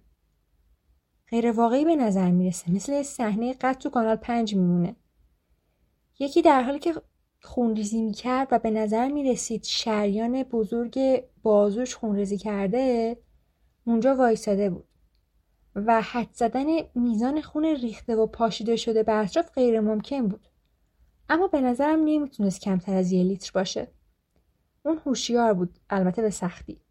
غیر 1.29 1.51
واقعی 1.51 1.85
به 1.85 1.95
نظر 1.95 2.31
می‌رسه 2.31 2.71
مثل 2.71 3.03
صحنه 3.03 3.53
قد 3.53 3.77
تو 3.77 3.89
کانال 3.89 4.15
پنج 4.15 4.55
میمونه. 4.55 4.95
یکی 6.19 6.41
در 6.41 6.61
حالی 6.61 6.79
که 6.79 6.93
خونریزی 7.41 8.01
می‌کرد 8.01 8.47
و 8.51 8.59
به 8.59 8.71
نظر 8.71 9.07
می‌رسید 9.07 9.63
شریان 9.63 10.43
بزرگ 10.43 11.23
بازوش 11.43 11.95
خونریزی 11.95 12.37
کرده 12.37 13.17
اونجا 13.85 14.15
وایساده 14.15 14.69
بود. 14.69 14.87
و 15.75 16.01
حد 16.01 16.29
زدن 16.33 16.65
میزان 16.95 17.41
خون 17.41 17.65
ریخته 17.65 18.15
و 18.15 18.27
پاشیده 18.27 18.75
شده 18.75 19.03
به 19.03 19.13
اطراف 19.13 19.51
غیر 19.51 19.79
ممکن 19.79 20.27
بود. 20.27 20.47
اما 21.29 21.47
به 21.47 21.61
نظرم 21.61 21.99
نمی‌تونست 22.05 22.61
کمتر 22.61 22.93
از 22.93 23.11
یه 23.11 23.23
لیتر 23.23 23.51
باشه. 23.53 23.87
اون 24.85 25.01
هوشیار 25.05 25.53
بود 25.53 25.79
البته 25.89 26.21
به 26.21 26.29
سختی 26.29 26.81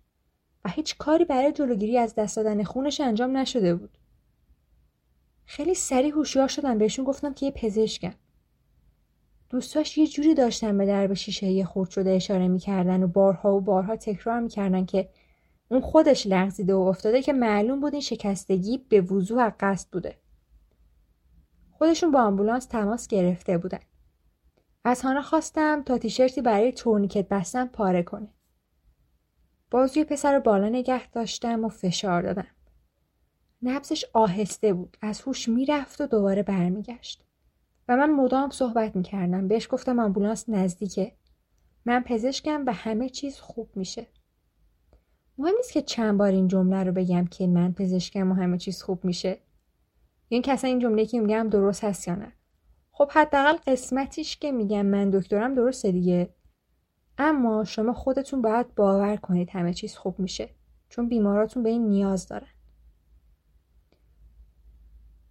و 0.65 0.69
هیچ 0.69 0.97
کاری 0.99 1.25
برای 1.25 1.53
جلوگیری 1.53 1.99
از 1.99 2.15
دست 2.15 2.37
دادن 2.37 2.62
خونش 2.62 3.01
انجام 3.01 3.37
نشده 3.37 3.75
بود. 3.75 3.99
خیلی 5.45 5.75
سریع 5.75 6.12
هوشیار 6.12 6.49
شدم 6.49 6.79
بهشون 6.79 7.05
گفتم 7.05 7.35
که 7.35 7.47
یه 7.47 7.53
پزشکم. 7.53 8.15
دوستاش 9.51 9.99
یه 9.99 10.07
جوری 10.07 10.35
داشتن 10.35 10.79
به 10.79 10.87
درب 10.87 11.15
شیشه 11.15 11.65
خورد 11.65 11.91
شده 11.91 12.11
اشاره 12.11 12.49
می‌کردن 12.49 13.03
و 13.03 13.07
بارها 13.07 13.57
و 13.57 13.61
بارها 13.61 13.97
تکرار 13.97 14.41
می‌کردن 14.41 14.85
که 14.85 15.09
اون 15.73 15.81
خودش 15.81 16.26
لغزیده 16.26 16.75
و 16.75 16.79
افتاده 16.79 17.23
که 17.23 17.33
معلوم 17.33 17.81
بود 17.81 17.93
این 17.93 18.02
شکستگی 18.02 18.79
به 18.79 19.00
وضوح 19.00 19.50
قصد 19.61 19.88
بوده. 19.93 20.19
خودشون 21.71 22.11
با 22.11 22.23
آمبولانس 22.23 22.67
تماس 22.67 23.09
گرفته 23.09 23.59
بودن. 23.59 23.79
از 24.85 25.02
هانا 25.02 25.23
خواستم 25.23 25.83
تا 25.83 25.99
تیشرتی 25.99 26.43
برای 26.43 26.73
تورنیکت 26.73 27.29
بستن 27.29 27.67
پاره 27.67 28.02
کنه. 28.02 28.29
بازوی 29.71 30.05
پسر 30.05 30.35
رو 30.35 30.41
بالا 30.41 30.69
نگه 30.69 31.11
داشتم 31.11 31.64
و 31.64 31.69
فشار 31.69 32.23
دادم. 32.23 32.47
نبزش 33.62 34.05
آهسته 34.12 34.73
بود. 34.73 34.97
از 35.00 35.21
هوش 35.21 35.49
می‌رفت 35.49 36.00
و 36.00 36.07
دوباره 36.07 36.43
برمیگشت. 36.43 37.25
و 37.88 37.97
من 37.97 38.11
مدام 38.11 38.50
صحبت 38.50 38.97
می‌کردم. 38.97 39.49
بهش 39.49 39.69
گفتم 39.71 39.99
آمبولانس 39.99 40.49
نزدیکه. 40.49 41.12
من 41.85 42.02
پزشکم 42.02 42.64
و 42.67 42.73
همه 42.73 43.09
چیز 43.09 43.38
خوب 43.38 43.69
میشه. 43.75 44.07
مهم 45.39 45.55
نیست 45.57 45.73
که 45.73 45.83
چند 45.83 46.19
بار 46.19 46.31
این 46.31 46.49
جمله 46.49 46.85
رو 46.85 46.93
بگم 46.93 47.27
که 47.27 47.47
من 47.47 47.73
پزشکم 47.73 48.31
و 48.31 48.35
همه 48.35 48.59
چیز 48.59 48.83
خوب 48.83 49.05
میشه. 49.05 49.39
این 50.29 50.43
کسا 50.43 50.69
این 50.69 50.79
جمله 50.79 51.07
که 51.07 51.21
میگم 51.21 51.49
درست 51.49 51.85
هست 51.85 52.09
یا 52.09 52.15
نه. 52.15 52.33
خب 52.93 53.11
حداقل 53.11 53.57
قسمتیش 53.67 54.37
که 54.37 54.53
میگم 54.53 54.87
من 54.87 55.11
دکترم 55.11 55.55
درسته 55.55 55.93
دیگه. 55.93 56.35
اما 57.19 57.65
شما 57.65 57.93
خودتون 57.93 58.43
باید 58.43 58.75
باور 58.75 59.17
کنید 59.17 59.51
همه 59.51 59.75
چیز 59.75 59.95
خوب 59.95 60.19
میشه. 60.19 60.49
چون 60.89 61.09
بیماراتون 61.09 61.62
به 61.62 61.71
این 61.71 61.89
نیاز 61.89 62.29
دارن. 62.29 62.49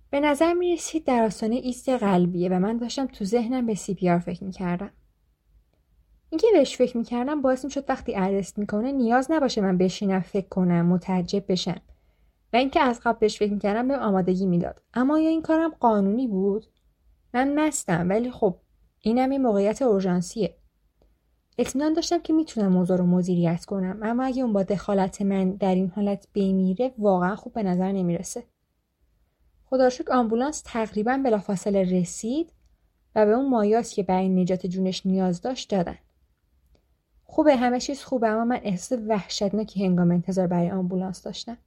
به 0.09 0.19
نظر 0.19 0.53
می 0.53 0.73
رسید 0.73 1.05
در 1.05 1.23
آستانه 1.23 1.55
ایست 1.55 1.89
قلبیه 1.89 2.49
و 2.49 2.59
من 2.59 2.77
داشتم 2.77 3.05
تو 3.05 3.25
ذهنم 3.25 3.65
به 3.65 3.75
سی 3.75 3.93
پی 3.93 4.09
آر 4.09 4.19
فکر 4.19 4.43
می‌کردم. 4.43 4.91
اینکه 6.31 6.47
بهش 6.53 6.77
فکر 6.77 6.97
می‌کردم 6.97 7.41
باعث 7.41 7.65
می‌شد 7.65 7.85
وقتی 7.89 8.15
ارست 8.15 8.59
می‌کنه 8.59 8.91
نیاز 8.91 9.31
نباشه 9.31 9.61
من 9.61 9.77
بشینم 9.77 10.19
فکر 10.19 10.47
کنم 10.47 10.85
متعجب 10.85 11.51
بشم. 11.51 11.81
و 12.53 12.57
اینکه 12.57 12.79
از 12.79 12.99
قبل 13.03 13.19
بهش 13.19 13.39
فکر 13.39 13.53
می‌کردم 13.53 13.87
به 13.87 13.97
آمادگی 13.97 14.45
می‌داد. 14.45 14.81
اما 14.93 15.19
یا 15.19 15.29
این 15.29 15.41
کارم 15.41 15.71
قانونی 15.79 16.27
بود؟ 16.27 16.65
من 17.33 17.59
مستم 17.59 18.09
ولی 18.09 18.31
خب 18.31 18.55
اینم 18.99 19.31
یه 19.31 19.39
موقعیت 19.39 19.81
اورژانسیه. 19.81 20.55
اطمینان 21.57 21.93
داشتم 21.93 22.19
که 22.19 22.33
می‌تونم 22.33 22.71
موضوع 22.71 22.97
رو 22.97 23.05
مدیریت 23.05 23.65
کنم. 23.65 23.99
اما 24.03 24.23
اگه 24.23 24.43
اون 24.43 24.53
با 24.53 24.63
دخالت 24.63 25.21
من 25.21 25.51
در 25.51 25.75
این 25.75 25.91
حالت 25.95 26.27
بمیره 26.35 26.93
واقعا 26.97 27.35
خوب 27.35 27.53
به 27.53 27.63
نظر 27.63 27.91
نمی‌رسه. 27.91 28.43
خدا 29.65 29.89
آمبولانس 30.11 30.61
تقریبا 30.65 31.21
بلافاصله 31.25 31.99
رسید 31.99 32.53
و 33.15 33.25
به 33.25 33.31
اون 33.31 33.49
مایاس 33.49 33.93
که 33.93 34.03
برای 34.03 34.29
نجات 34.29 34.65
جونش 34.65 35.05
نیاز 35.05 35.41
داشت 35.41 35.69
دادن. 35.69 35.97
خوبه 37.31 37.55
همه 37.55 37.79
چیز 37.79 38.03
خوبه 38.03 38.27
اما 38.27 38.45
من 38.45 38.59
احساس 38.63 38.99
وحشتناکی 39.07 39.85
هنگام 39.85 40.11
انتظار 40.11 40.47
برای 40.47 40.71
آمبولانس 40.71 41.23
داشتم. 41.23 41.57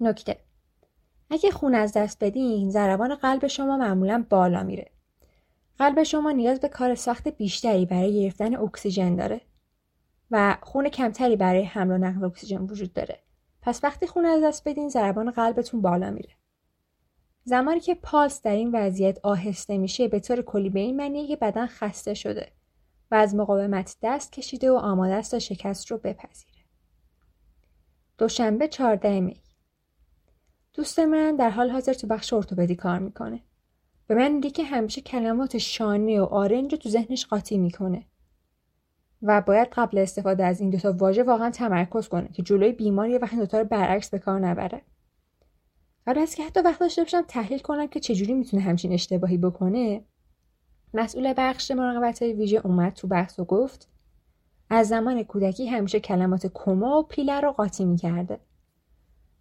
نکته. 0.00 0.36
اگه 1.30 1.50
خون 1.50 1.74
از 1.74 1.92
دست 1.92 2.24
بدین 2.24 2.70
ضربان 2.70 3.14
قلب 3.14 3.46
شما 3.46 3.76
معمولا 3.76 4.24
بالا 4.30 4.62
میره. 4.62 4.90
قلب 5.78 6.02
شما 6.02 6.30
نیاز 6.30 6.60
به 6.60 6.68
کار 6.68 6.94
سخت 6.94 7.28
بیشتری 7.28 7.86
برای 7.86 8.22
گرفتن 8.22 8.56
اکسیژن 8.56 9.16
داره 9.16 9.40
و 10.30 10.56
خون 10.62 10.88
کمتری 10.88 11.36
برای 11.36 11.64
حمل 11.64 11.94
و 11.94 11.98
نقل 11.98 12.24
اکسیژن 12.24 12.62
وجود 12.62 12.92
داره. 12.92 13.18
پس 13.62 13.84
وقتی 13.84 14.06
خون 14.06 14.26
از 14.26 14.42
دست 14.42 14.68
بدین 14.68 14.88
ضربان 14.88 15.30
قلبتون 15.30 15.82
بالا 15.82 16.10
میره. 16.10 16.34
زمانی 17.44 17.80
که 17.80 17.94
پالس 17.94 18.42
در 18.42 18.54
این 18.54 18.70
وضعیت 18.74 19.18
آهسته 19.22 19.78
میشه 19.78 20.08
به 20.08 20.20
طور 20.20 20.42
کلی 20.42 20.70
به 20.70 20.80
این 20.80 20.96
معنیه 20.96 21.28
که 21.28 21.36
بدن 21.36 21.66
خسته 21.66 22.14
شده. 22.14 22.59
و 23.10 23.14
از 23.14 23.34
مقاومت 23.34 23.96
دست 24.02 24.32
کشیده 24.32 24.70
و 24.70 24.74
آماده 24.74 25.14
است 25.14 25.30
تا 25.30 25.38
شکست 25.38 25.90
رو 25.90 25.98
بپذیره. 25.98 26.64
دوشنبه 28.18 28.68
14 28.68 29.20
می 29.20 29.40
دوست 30.72 30.98
من 30.98 31.36
در 31.36 31.50
حال 31.50 31.70
حاضر 31.70 31.92
تو 31.92 32.06
بخش 32.06 32.32
ارتوپدی 32.32 32.74
کار 32.74 32.98
می‌کنه. 32.98 33.42
به 34.06 34.14
من 34.14 34.28
میگه 34.32 34.50
که 34.50 34.64
همیشه 34.64 35.00
کلمات 35.00 35.58
شانه 35.58 36.20
و 36.20 36.24
آرنج 36.24 36.72
رو 36.72 36.78
تو 36.78 36.88
ذهنش 36.88 37.26
قاطی 37.26 37.58
می‌کنه. 37.58 38.06
و 39.22 39.40
باید 39.40 39.68
قبل 39.72 39.98
استفاده 39.98 40.44
از 40.44 40.60
این 40.60 40.70
دوتا 40.70 40.92
واژه 40.92 41.22
واقعا 41.22 41.50
تمرکز 41.50 42.08
کنه 42.08 42.28
که 42.28 42.42
جلوی 42.42 42.72
بیمار 42.72 43.08
یه 43.08 43.18
وقت 43.18 43.34
دوتا 43.34 43.58
رو 43.58 43.64
برعکس 43.64 44.10
به 44.10 44.18
کار 44.18 44.40
نبره. 44.40 44.82
قبل 46.06 46.18
از 46.18 46.34
که 46.34 46.44
حتی 46.44 46.60
وقت 46.60 46.80
داشته 46.80 47.02
باشم 47.02 47.22
تحلیل 47.22 47.58
کنم 47.58 47.86
که 47.86 48.00
چجوری 48.00 48.34
می‌تونه 48.34 48.62
همچین 48.62 48.92
اشتباهی 48.92 49.38
بکنه 49.38 50.04
مسئول 50.94 51.34
بخش 51.36 51.70
مراقبت 51.70 52.22
ویژه 52.22 52.60
اومد 52.64 52.92
تو 52.92 53.06
بحث 53.06 53.38
و 53.38 53.44
گفت 53.44 53.88
از 54.70 54.88
زمان 54.88 55.22
کودکی 55.22 55.66
همیشه 55.66 56.00
کلمات 56.00 56.46
کما 56.54 56.98
و 56.98 57.02
پیله 57.02 57.40
رو 57.40 57.52
قاطی 57.52 57.84
می‌کرده. 57.84 58.40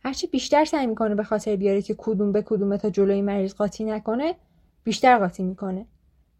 هرچی 0.04 0.28
بیشتر 0.28 0.66
سعی 0.66 0.88
می‌کنه 0.88 1.16
به 1.16 1.24
خاطر 1.24 1.56
بیاره 1.56 1.82
که 1.82 1.96
کدوم 1.98 2.32
به 2.32 2.42
کدومه 2.42 2.78
تا 2.78 2.90
جلوی 2.90 3.22
مریض 3.22 3.54
قاطی 3.54 3.84
نکنه 3.84 4.36
بیشتر 4.84 5.18
قاطی 5.18 5.44
می‌کنه. 5.44 5.86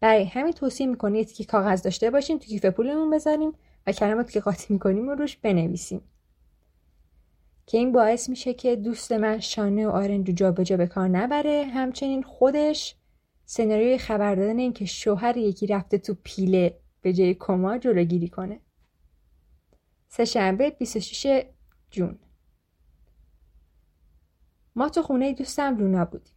برای 0.00 0.24
همین 0.24 0.52
توصیه 0.52 0.86
می‌کنید 0.86 1.32
که 1.32 1.44
کاغذ 1.44 1.82
داشته 1.82 2.10
باشیم 2.10 2.38
تو 2.38 2.44
کیف 2.44 2.64
پولمون 2.64 3.10
بذاریم 3.10 3.52
و 3.86 3.92
کلماتی 3.92 4.32
که 4.32 4.40
قاطی 4.40 4.72
می‌کنیم 4.72 5.08
رو 5.08 5.14
روش 5.14 5.36
بنویسیم. 5.36 6.00
که 7.66 7.78
این 7.78 7.92
باعث 7.92 8.28
میشه 8.28 8.54
که 8.54 8.76
دوست 8.76 9.12
من 9.12 9.40
شانه 9.40 9.86
و 9.86 9.90
آرنج 9.90 10.26
جابجا 10.26 10.76
به 10.76 10.86
کار 10.86 11.08
نبره 11.08 11.64
همچنین 11.64 12.22
خودش 12.22 12.96
سناریوی 13.52 13.98
خبر 13.98 14.34
دادن 14.34 14.58
این 14.58 14.72
که 14.72 14.84
شوهر 14.84 15.36
یکی 15.36 15.66
رفته 15.66 15.98
تو 15.98 16.16
پیله 16.24 16.80
به 17.02 17.12
جای 17.12 17.34
کما 17.34 17.78
جلوگیری 17.78 18.28
کنه. 18.28 18.60
سهشنبه 20.08 20.70
26 20.70 21.44
جون. 21.90 22.18
ما 24.76 24.88
تو 24.88 25.02
خونه 25.02 25.32
دوستم 25.32 25.76
لونا 25.76 26.04
بودیم. 26.04 26.34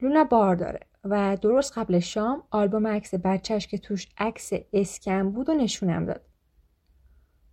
لونا 0.00 0.24
بار 0.24 0.56
داره 0.56 0.80
و 1.04 1.36
درست 1.36 1.78
قبل 1.78 1.98
شام 1.98 2.42
آلبوم 2.50 2.86
عکس 2.86 3.14
بچهش 3.14 3.66
که 3.66 3.78
توش 3.78 4.08
عکس 4.18 4.50
اسکن 4.72 5.30
بود 5.30 5.48
و 5.48 5.54
نشونم 5.54 6.04
داد. 6.04 6.22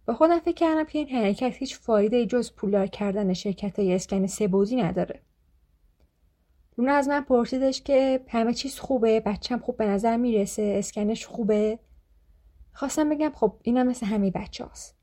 با 0.06 0.14
خودم 0.14 0.40
فکر 0.40 0.56
کردم 0.56 0.84
که 0.84 1.00
این 1.00 1.10
حرکت 1.10 1.54
هیچ 1.56 1.78
فایده 1.78 2.26
جز 2.26 2.54
پولدار 2.54 2.88
کردن 2.88 3.34
شرکت 3.34 3.80
های 3.80 3.94
اسکن 3.94 4.28
سبوزی 4.28 4.76
نداره. 4.76 5.24
لونا 6.78 6.94
از 6.94 7.08
من 7.08 7.22
پرسیدش 7.22 7.82
که 7.82 8.26
همه 8.28 8.54
چیز 8.54 8.80
خوبه 8.80 9.20
بچم 9.20 9.60
خوب 9.60 9.78
به 9.78 9.86
نظر 9.86 10.18
می‌رسه 10.18 10.76
اسکنش 10.78 11.26
خوبه. 11.26 11.80
خواستم 12.74 13.10
بگم 13.10 13.32
خب 13.36 13.60
اینم 13.64 13.88
مثل 13.88 14.06
همه 14.06 14.32
بچه 14.32 14.66
هست. 14.66 14.98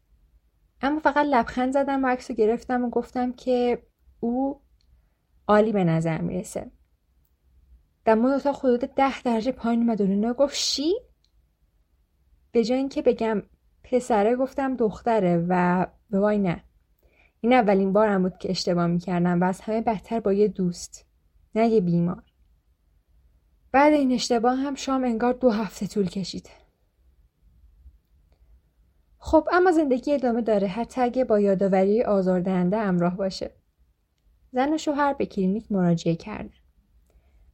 اما 0.83 1.01
فقط 1.01 1.27
لبخند 1.31 1.73
زدم 1.73 2.05
و 2.05 2.07
عکس 2.07 2.31
گرفتم 2.31 2.85
و 2.85 2.91
گفتم 2.91 3.33
که 3.33 3.83
او 4.21 4.61
عالی 5.49 5.73
به 5.73 5.85
نظر 5.85 6.21
می‌رسه. 6.21 6.71
مورد 8.07 8.35
اتاق 8.35 8.59
حدود 8.59 8.81
ده 8.81 9.23
درجه 9.23 9.53
پایین 9.53 9.81
اومد 9.81 10.01
و 10.01 10.07
لونا 10.07 10.33
گفت 10.33 10.55
شی 10.55 10.93
به 12.53 12.65
جای 12.65 12.79
اینکه 12.79 13.03
بگم 13.03 13.43
پسره 13.85 14.37
گفتم 14.37 14.77
دختره 14.77 15.47
و 15.49 15.87
به 16.11 16.21
وای 16.21 16.39
نه. 16.39 16.65
این 17.41 17.53
اولین 17.53 17.93
بارم 17.93 18.23
بود 18.23 18.39
که 18.39 18.51
اشتباه 18.51 18.87
می‌کردم 18.87 19.41
و 19.41 19.45
از 19.45 19.61
همه 19.61 19.81
بدتر 19.81 20.21
با 20.21 20.33
یه 20.33 20.49
دوست. 20.49 21.10
نه 21.55 21.69
یه 21.69 21.81
بیمار. 21.81 22.23
بعد 23.73 23.93
این 23.93 24.13
اشتباه 24.13 24.57
هم 24.57 24.75
شام 24.75 25.05
انگار 25.05 25.33
دو 25.33 25.51
هفته 25.51 25.87
طول 25.87 26.09
کشید 26.09 26.51
خب 29.19 29.49
اما 29.53 29.73
زندگی 29.73 30.13
ادامه 30.15 30.41
داره. 30.41 30.67
حتی 30.67 31.01
اگه 31.01 31.25
با 31.25 31.41
یادآوری 31.41 32.03
آزاردهنده 32.03 32.79
همراه 32.79 33.17
باشه. 33.17 33.51
زن 34.53 34.75
و 34.75 34.79
شوهر 34.79 35.13
به 35.13 35.27
کلینیک 35.27 35.73
مراجعه 35.73 36.15
کردن. 36.15 36.51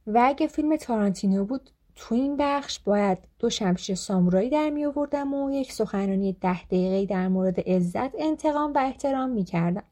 و 0.07 0.21
اگه 0.23 0.47
فیلم 0.47 0.75
تارانتینو 0.75 1.45
بود 1.45 1.69
تو 1.95 2.15
این 2.15 2.37
بخش 2.37 2.79
باید 2.79 3.17
دو 3.39 3.49
شمشیر 3.49 3.95
سامورایی 3.95 4.49
در 4.49 4.69
می 4.69 4.85
آوردم 4.85 5.33
و 5.33 5.51
یک 5.51 5.71
سخنرانی 5.71 6.33
ده 6.33 6.63
دقیقه 6.65 7.05
در 7.05 7.27
مورد 7.27 7.59
عزت 7.59 8.11
انتقام 8.19 8.73
و 8.73 8.77
احترام 8.77 9.29
می 9.29 9.43
کردم. 9.43 9.83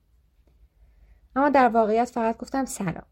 اما 1.35 1.49
در 1.49 1.69
واقعیت 1.69 2.09
فقط 2.09 2.37
گفتم 2.37 2.65
سلام. 2.65 3.05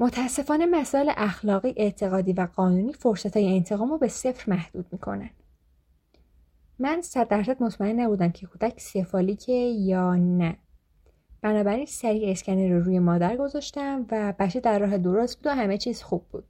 متاسفانه 0.00 0.66
مسائل 0.66 1.12
اخلاقی 1.16 1.74
اعتقادی 1.76 2.32
و 2.32 2.48
قانونی 2.56 2.92
فرصت 2.92 3.36
های 3.36 3.56
انتقام 3.56 3.90
رو 3.90 3.98
به 3.98 4.08
صفر 4.08 4.50
محدود 4.50 4.86
می‌کنن. 4.92 5.30
من 6.78 7.02
صد 7.02 7.28
درصد 7.28 7.62
مطمئن 7.62 8.00
نبودم 8.00 8.30
که 8.30 8.46
کودک 8.46 8.80
سفالیکه 8.80 9.52
یا 9.52 10.14
نه. 10.14 10.56
بنابراین 11.42 11.86
سریع 11.86 12.30
اسکنر 12.30 12.68
رو 12.68 12.80
روی 12.80 12.98
مادر 12.98 13.36
گذاشتم 13.36 14.06
و 14.10 14.34
بچه 14.38 14.60
در 14.60 14.78
راه 14.78 14.98
درست 14.98 15.36
بود 15.36 15.46
و 15.46 15.50
همه 15.54 15.78
چیز 15.78 16.02
خوب 16.02 16.28
بود. 16.28 16.44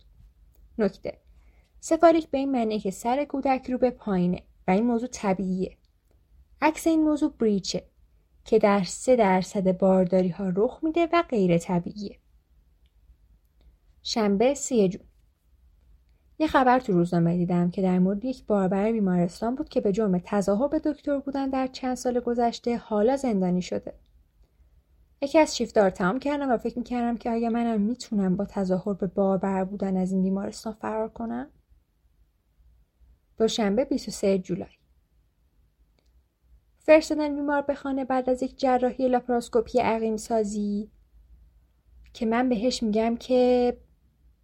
نکته. 0.78 1.18
سفالیک 1.80 2.30
به 2.30 2.38
این 2.38 2.52
معنی 2.52 2.78
که 2.78 2.90
سر 2.90 3.24
کودک 3.24 3.70
رو 3.70 3.78
به 3.78 3.90
پایینه 3.90 4.42
و 4.68 4.70
این 4.70 4.86
موضوع 4.86 5.08
طبیعیه. 5.12 5.76
عکس 6.62 6.86
این 6.86 7.04
موضوع 7.04 7.32
بریچه 7.38 7.86
که 8.44 8.58
در 8.58 8.82
سه 8.82 9.16
درصد 9.16 9.78
بارداری 9.78 10.28
ها 10.28 10.52
رخ 10.56 10.80
میده 10.82 11.08
و 11.12 11.22
غیر 11.22 11.58
طبیعیه. 11.58 12.18
شنبه 14.08 14.54
سی 14.54 14.88
جون 14.88 15.02
یه 16.38 16.46
خبر 16.46 16.80
تو 16.80 16.92
روزنامه 16.92 17.36
دیدم 17.36 17.70
که 17.70 17.82
در 17.82 17.98
مورد 17.98 18.24
یک 18.24 18.46
باربر 18.46 18.92
بیمارستان 18.92 19.54
بود 19.54 19.68
که 19.68 19.80
به 19.80 19.92
جرم 19.92 20.18
تظاهر 20.18 20.68
به 20.68 20.78
دکتر 20.78 21.18
بودن 21.18 21.50
در 21.50 21.66
چند 21.66 21.94
سال 21.94 22.20
گذشته 22.20 22.76
حالا 22.76 23.16
زندانی 23.16 23.62
شده. 23.62 23.94
یکی 25.22 25.38
از 25.38 25.56
شیفتار 25.56 25.90
تمام 25.90 26.18
کردم 26.18 26.50
و 26.50 26.56
فکر 26.56 26.78
می‌کردم 26.78 27.16
که 27.16 27.30
آیا 27.30 27.50
منم 27.50 27.80
می‌تونم 27.80 28.36
با 28.36 28.44
تظاهر 28.44 28.94
به 28.94 29.06
باربر 29.06 29.64
بودن 29.64 29.96
از 29.96 30.12
این 30.12 30.22
بیمارستان 30.22 30.72
فرار 30.72 31.08
کنم؟ 31.08 31.48
دوشنبه 33.38 33.84
23 33.84 34.38
جولای 34.38 34.68
فرستادن 36.78 37.34
بیمار 37.34 37.62
به 37.62 37.74
خانه 37.74 38.04
بعد 38.04 38.30
از 38.30 38.42
یک 38.42 38.58
جراحی 38.58 39.08
لاپاراسکوپی 39.08 39.78
عقیم 39.78 40.16
سازی 40.16 40.90
که 42.12 42.26
من 42.26 42.48
بهش 42.48 42.82
میگم 42.82 43.16
که 43.16 43.76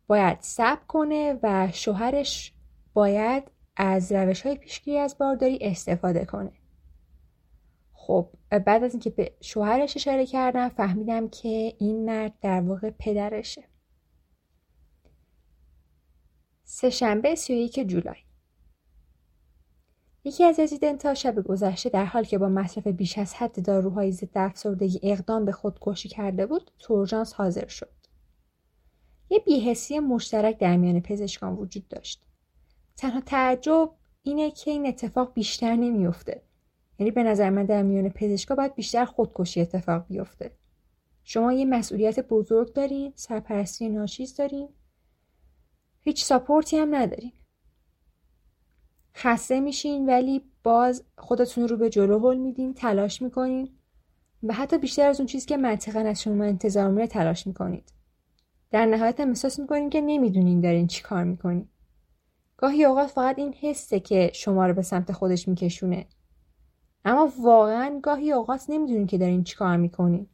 باید 0.06 0.38
صبر 0.40 0.84
کنه 0.88 1.38
و 1.42 1.68
شوهرش 1.72 2.52
باید 2.94 3.50
از 3.76 4.12
روش 4.12 4.42
های 4.42 4.56
پیشگیری 4.56 4.98
از 4.98 5.18
بارداری 5.18 5.58
استفاده 5.60 6.24
کنه. 6.24 6.52
خب 7.92 8.28
بعد 8.66 8.84
از 8.84 8.92
اینکه 8.92 9.10
به 9.10 9.32
شوهرش 9.40 9.96
اشاره 9.96 10.26
کردم 10.26 10.68
فهمیدم 10.68 11.28
که 11.28 11.74
این 11.78 12.04
مرد 12.04 12.32
در 12.40 12.60
واقع 12.60 12.90
پدرشه. 12.90 13.64
سهشنبه 16.64 17.34
31 17.34 17.80
جولای. 17.88 18.16
یکی 20.24 20.44
از 20.44 20.60
رزیدنت 20.60 21.14
شب 21.14 21.42
گذشته 21.42 21.88
در 21.88 22.04
حال 22.04 22.24
که 22.24 22.38
با 22.38 22.48
مصرف 22.48 22.86
بیش 22.86 23.18
از 23.18 23.34
حد 23.34 23.66
داروهای 23.66 24.12
ضد 24.12 24.38
افسردگی 24.38 25.00
اقدام 25.02 25.44
به 25.44 25.52
خودکشی 25.52 26.08
کرده 26.08 26.46
بود 26.46 26.70
تو 26.78 27.06
حاضر 27.36 27.66
شد. 27.66 28.03
یه 29.30 29.38
بیهسی 29.38 29.98
مشترک 29.98 30.58
در 30.58 30.76
میان 30.76 31.00
پزشکان 31.00 31.52
وجود 31.52 31.88
داشت. 31.88 32.22
تنها 32.96 33.20
تعجب 33.20 33.90
اینه 34.22 34.50
که 34.50 34.70
این 34.70 34.86
اتفاق 34.86 35.34
بیشتر 35.34 35.76
نمیافته. 35.76 36.42
یعنی 36.98 37.10
به 37.10 37.22
نظر 37.22 37.50
من 37.50 37.64
در 37.64 37.82
میان 37.82 38.08
پزشکا 38.08 38.54
باید 38.54 38.74
بیشتر 38.74 39.04
خودکشی 39.04 39.60
اتفاق 39.60 40.06
بیفته. 40.06 40.52
شما 41.24 41.52
یه 41.52 41.64
مسئولیت 41.64 42.20
بزرگ 42.20 42.72
دارین 42.72 43.12
سرپرستی 43.14 43.88
ناچیز 43.88 44.36
دارین. 44.36 44.68
هیچ 46.00 46.24
ساپورتی 46.24 46.76
هم 46.76 46.94
ندارین. 46.94 47.32
خسته 49.14 49.60
میشین 49.60 50.06
ولی 50.06 50.42
باز 50.62 51.04
خودتون 51.18 51.68
رو 51.68 51.76
به 51.76 51.90
جلو 51.90 52.18
هل 52.18 52.38
میدین 52.38 52.74
تلاش 52.74 53.22
می‌کنین 53.22 53.68
و 54.42 54.52
حتی 54.52 54.78
بیشتر 54.78 55.08
از 55.08 55.20
اون 55.20 55.26
چیزی 55.26 55.46
که 55.46 55.56
منطقا 55.56 56.00
از 56.00 56.22
شما 56.22 56.44
انتظار 56.44 56.90
میره 56.90 57.06
تلاش 57.06 57.46
می‌کنید. 57.46 57.92
در 58.74 58.86
نهایت 58.86 59.20
هم 59.20 59.28
احساس 59.28 59.58
می‌کنین 59.58 59.90
که 59.90 60.00
نمی‌دونین 60.00 60.60
دارین 60.60 60.86
چی 60.86 61.02
کار 61.02 61.24
می‌کنین. 61.24 61.68
گاهی 62.56 62.84
اوقات 62.84 63.06
فقط 63.06 63.38
این 63.38 63.54
حسه 63.60 64.00
که 64.00 64.30
شما 64.34 64.66
رو 64.66 64.74
به 64.74 64.82
سمت 64.82 65.12
خودش 65.12 65.48
میکشونه. 65.48 66.06
اما 67.04 67.32
واقعا 67.42 68.00
گاهی 68.02 68.32
اوقات 68.32 68.64
نمی‌دونین 68.68 69.06
که 69.06 69.18
دارین 69.18 69.44
چی 69.44 69.56
کار 69.56 69.76
می‌کنین. 69.76 70.26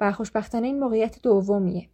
و 0.00 0.12
خوشبختانه 0.12 0.66
این 0.66 0.80
موقعیت 0.80 1.22
دومیه. 1.22 1.88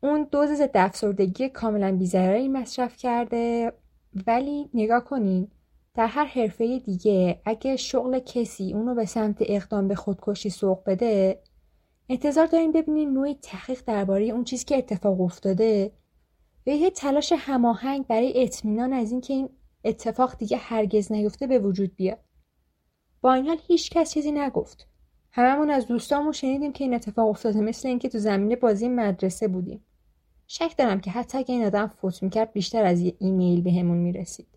اون 0.00 0.28
دوز 0.30 0.48
ضد 0.48 0.70
افسردگی 0.74 1.48
کاملا 1.48 1.96
بیزراری 1.96 2.48
مصرف 2.48 2.96
کرده 2.96 3.72
ولی 4.26 4.70
نگاه 4.74 5.04
کنین 5.04 5.48
در 5.94 6.06
هر 6.06 6.24
حرفه 6.24 6.78
دیگه 6.78 7.40
اگه 7.44 7.76
شغل 7.76 8.18
کسی 8.18 8.74
اونو 8.74 8.94
به 8.94 9.04
سمت 9.04 9.36
اقدام 9.40 9.88
به 9.88 9.94
خودکشی 9.94 10.50
سوق 10.50 10.82
بده 10.86 11.42
انتظار 12.08 12.46
داریم 12.46 12.72
ببینین 12.72 13.12
نوعی 13.12 13.34
تحقیق 13.34 13.82
درباره 13.86 14.24
اون 14.24 14.44
چیزی 14.44 14.64
که 14.64 14.76
اتفاق 14.78 15.20
افتاده. 15.20 15.92
و 16.66 16.70
یه 16.70 16.90
تلاش 16.90 17.32
هماهنگ 17.36 18.06
برای 18.06 18.42
اطمینان 18.42 18.92
از 18.92 19.12
اینکه 19.12 19.34
این 19.34 19.48
اتفاق 19.84 20.36
دیگه 20.36 20.56
هرگز 20.56 21.12
نیفته 21.12 21.46
به 21.46 21.58
وجود 21.58 21.94
بیاد. 21.96 22.18
با 23.20 23.34
این 23.34 23.46
حال 23.46 23.58
هیچ 23.66 23.90
کس 23.90 24.14
چیزی 24.14 24.32
نگفت. 24.32 24.88
هممون 25.32 25.70
از 25.70 25.86
دوستامون 25.86 26.32
شنیدیم 26.32 26.72
که 26.72 26.84
این 26.84 26.94
اتفاق 26.94 27.28
افتاده 27.28 27.60
مثل 27.60 27.88
اینکه 27.88 28.08
تو 28.08 28.18
زمین 28.18 28.56
بازی 28.56 28.88
مدرسه 28.88 29.48
بودیم. 29.48 29.84
شک 30.46 30.74
دارم 30.78 31.00
که 31.00 31.10
حتی 31.10 31.38
اگه 31.38 31.54
این 31.54 31.64
آدم 31.64 31.86
فوت 31.86 32.22
می‌کرد 32.22 32.52
بیشتر 32.52 32.84
از 32.84 33.00
یه 33.00 33.16
ایمیل 33.18 33.62
به 33.62 33.72
همون 33.72 33.98
می‌رسید. 33.98 34.48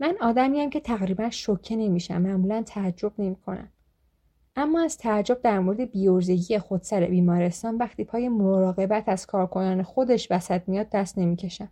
من 0.00 0.16
آدمیم 0.20 0.70
که 0.70 0.80
تقریبا 0.80 1.30
شوکه 1.30 1.76
نمیشم. 1.76 2.22
معمولا 2.22 2.62
تعجب 2.62 3.12
نمی‌کنم. 3.18 3.72
اما 4.60 4.80
از 4.80 4.98
تعجب 4.98 5.40
در 5.42 5.58
مورد 5.58 5.90
بیورزگی 5.90 6.58
خودسر 6.58 7.06
بیمارستان 7.06 7.76
وقتی 7.76 8.04
پای 8.04 8.28
مراقبت 8.28 9.08
از 9.08 9.26
کارکنان 9.26 9.82
خودش 9.82 10.30
وسط 10.30 10.62
میاد 10.66 10.88
دست 10.90 11.18
نمی‌کشم 11.18 11.68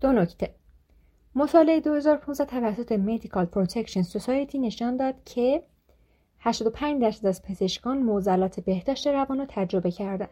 دو 0.00 0.12
نکته 0.12 0.54
مطالعه 1.34 1.80
2015 1.80 2.44
توسط 2.44 2.92
Medical 2.92 3.46
Protection 3.54 4.20
Society 4.20 4.54
نشان 4.54 4.96
داد 4.96 5.14
که 5.24 5.62
85 6.40 7.02
درصد 7.02 7.26
از 7.26 7.42
پزشکان 7.42 7.98
معضلات 7.98 8.60
بهداشت 8.60 9.06
روان 9.06 9.38
رو 9.38 9.46
تجربه 9.48 9.90
کردند 9.90 10.30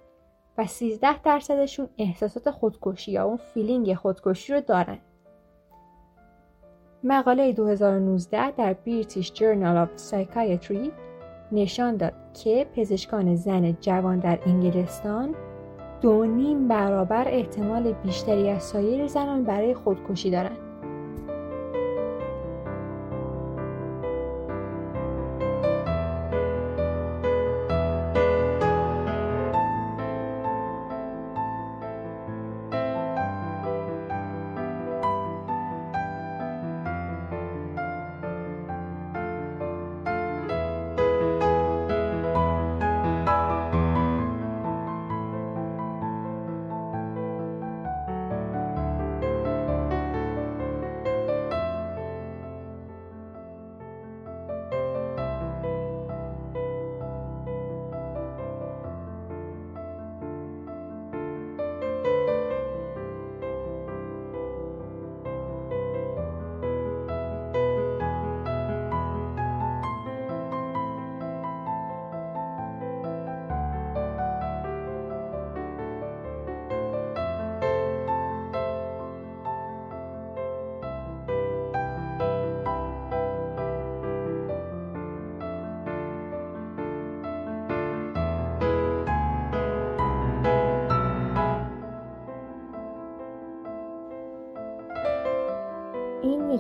و 0.59 0.67
13 0.67 1.23
درصدشون 1.23 1.89
احساسات 1.99 2.51
خودکشی 2.51 3.13
یا 3.13 3.25
اون 3.25 3.37
فیلینگ 3.37 3.95
خودکشی 3.95 4.53
رو 4.53 4.61
دارن. 4.61 4.99
مقاله 7.05 7.53
2019 7.53 8.51
در 8.51 8.77
British 8.87 9.27
Journal 9.27 9.87
of 9.87 10.01
Psychiatry 10.01 10.91
نشان 11.53 11.97
داد 11.97 12.13
که 12.35 12.67
پزشکان 12.77 13.35
زن 13.35 13.77
جوان 13.81 14.19
در 14.19 14.39
انگلستان 14.47 15.35
دو 16.01 16.25
نیم 16.25 16.69
برابر 16.69 17.29
احتمال 17.29 17.93
بیشتری 17.93 18.51
از 18.51 18.63
سایر 18.63 19.07
زنان 19.07 19.45
برای 19.45 19.75
خودکشی 19.75 20.31
دارند. 20.31 20.68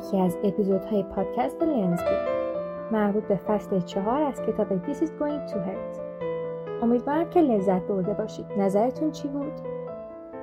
یکی 0.08 0.20
از 0.20 0.38
اپیزودهای 0.44 1.02
پادکست 1.02 1.62
لنز 1.62 2.00
بود. 2.00 2.38
مربوط 2.92 3.24
به 3.24 3.36
فصل 3.36 3.80
چهار 3.80 4.22
از 4.22 4.42
کتاب 4.42 4.82
This 4.82 4.96
is 4.96 5.08
going 5.08 5.52
to 5.52 5.56
hurt. 5.56 6.00
امیدوارم 6.82 7.30
که 7.30 7.40
لذت 7.40 7.82
برده 7.82 8.14
باشید. 8.14 8.46
نظرتون 8.58 9.10
چی 9.10 9.28
بود؟ 9.28 9.52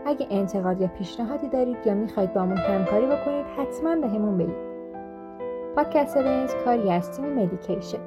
اگه 0.06 0.28
انتقاد 0.30 0.82
یا 0.82 0.88
پیشنهادی 0.88 1.48
دارید 1.48 1.78
یا 1.86 1.94
می‌خواید 1.94 2.34
با 2.34 2.42
همون 2.42 2.58
همکاری 2.58 3.06
بکنید 3.06 3.46
حتما 3.58 3.96
به 3.96 4.08
همون 4.08 4.38
بگید. 4.38 4.56
پادکست 5.76 6.18
لنز 6.18 6.56
کاری 6.66 6.92
از 6.92 7.12
تیم 7.12 7.34
مدیکیشن 7.34 8.00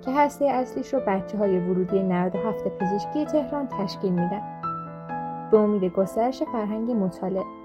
که 0.00 0.10
هسته 0.10 0.44
اصلیش 0.44 0.94
رو 0.94 1.00
بچه 1.06 1.38
های 1.38 1.58
ورودی 1.58 2.02
97 2.02 2.68
پزشکی 2.68 3.24
تهران 3.24 3.68
تشکیل 3.68 4.12
میدن. 4.12 4.42
به 5.50 5.58
امید 5.58 5.92
گسترش 5.92 6.42
فرهنگ 6.42 6.90
مطالعه. 6.90 7.59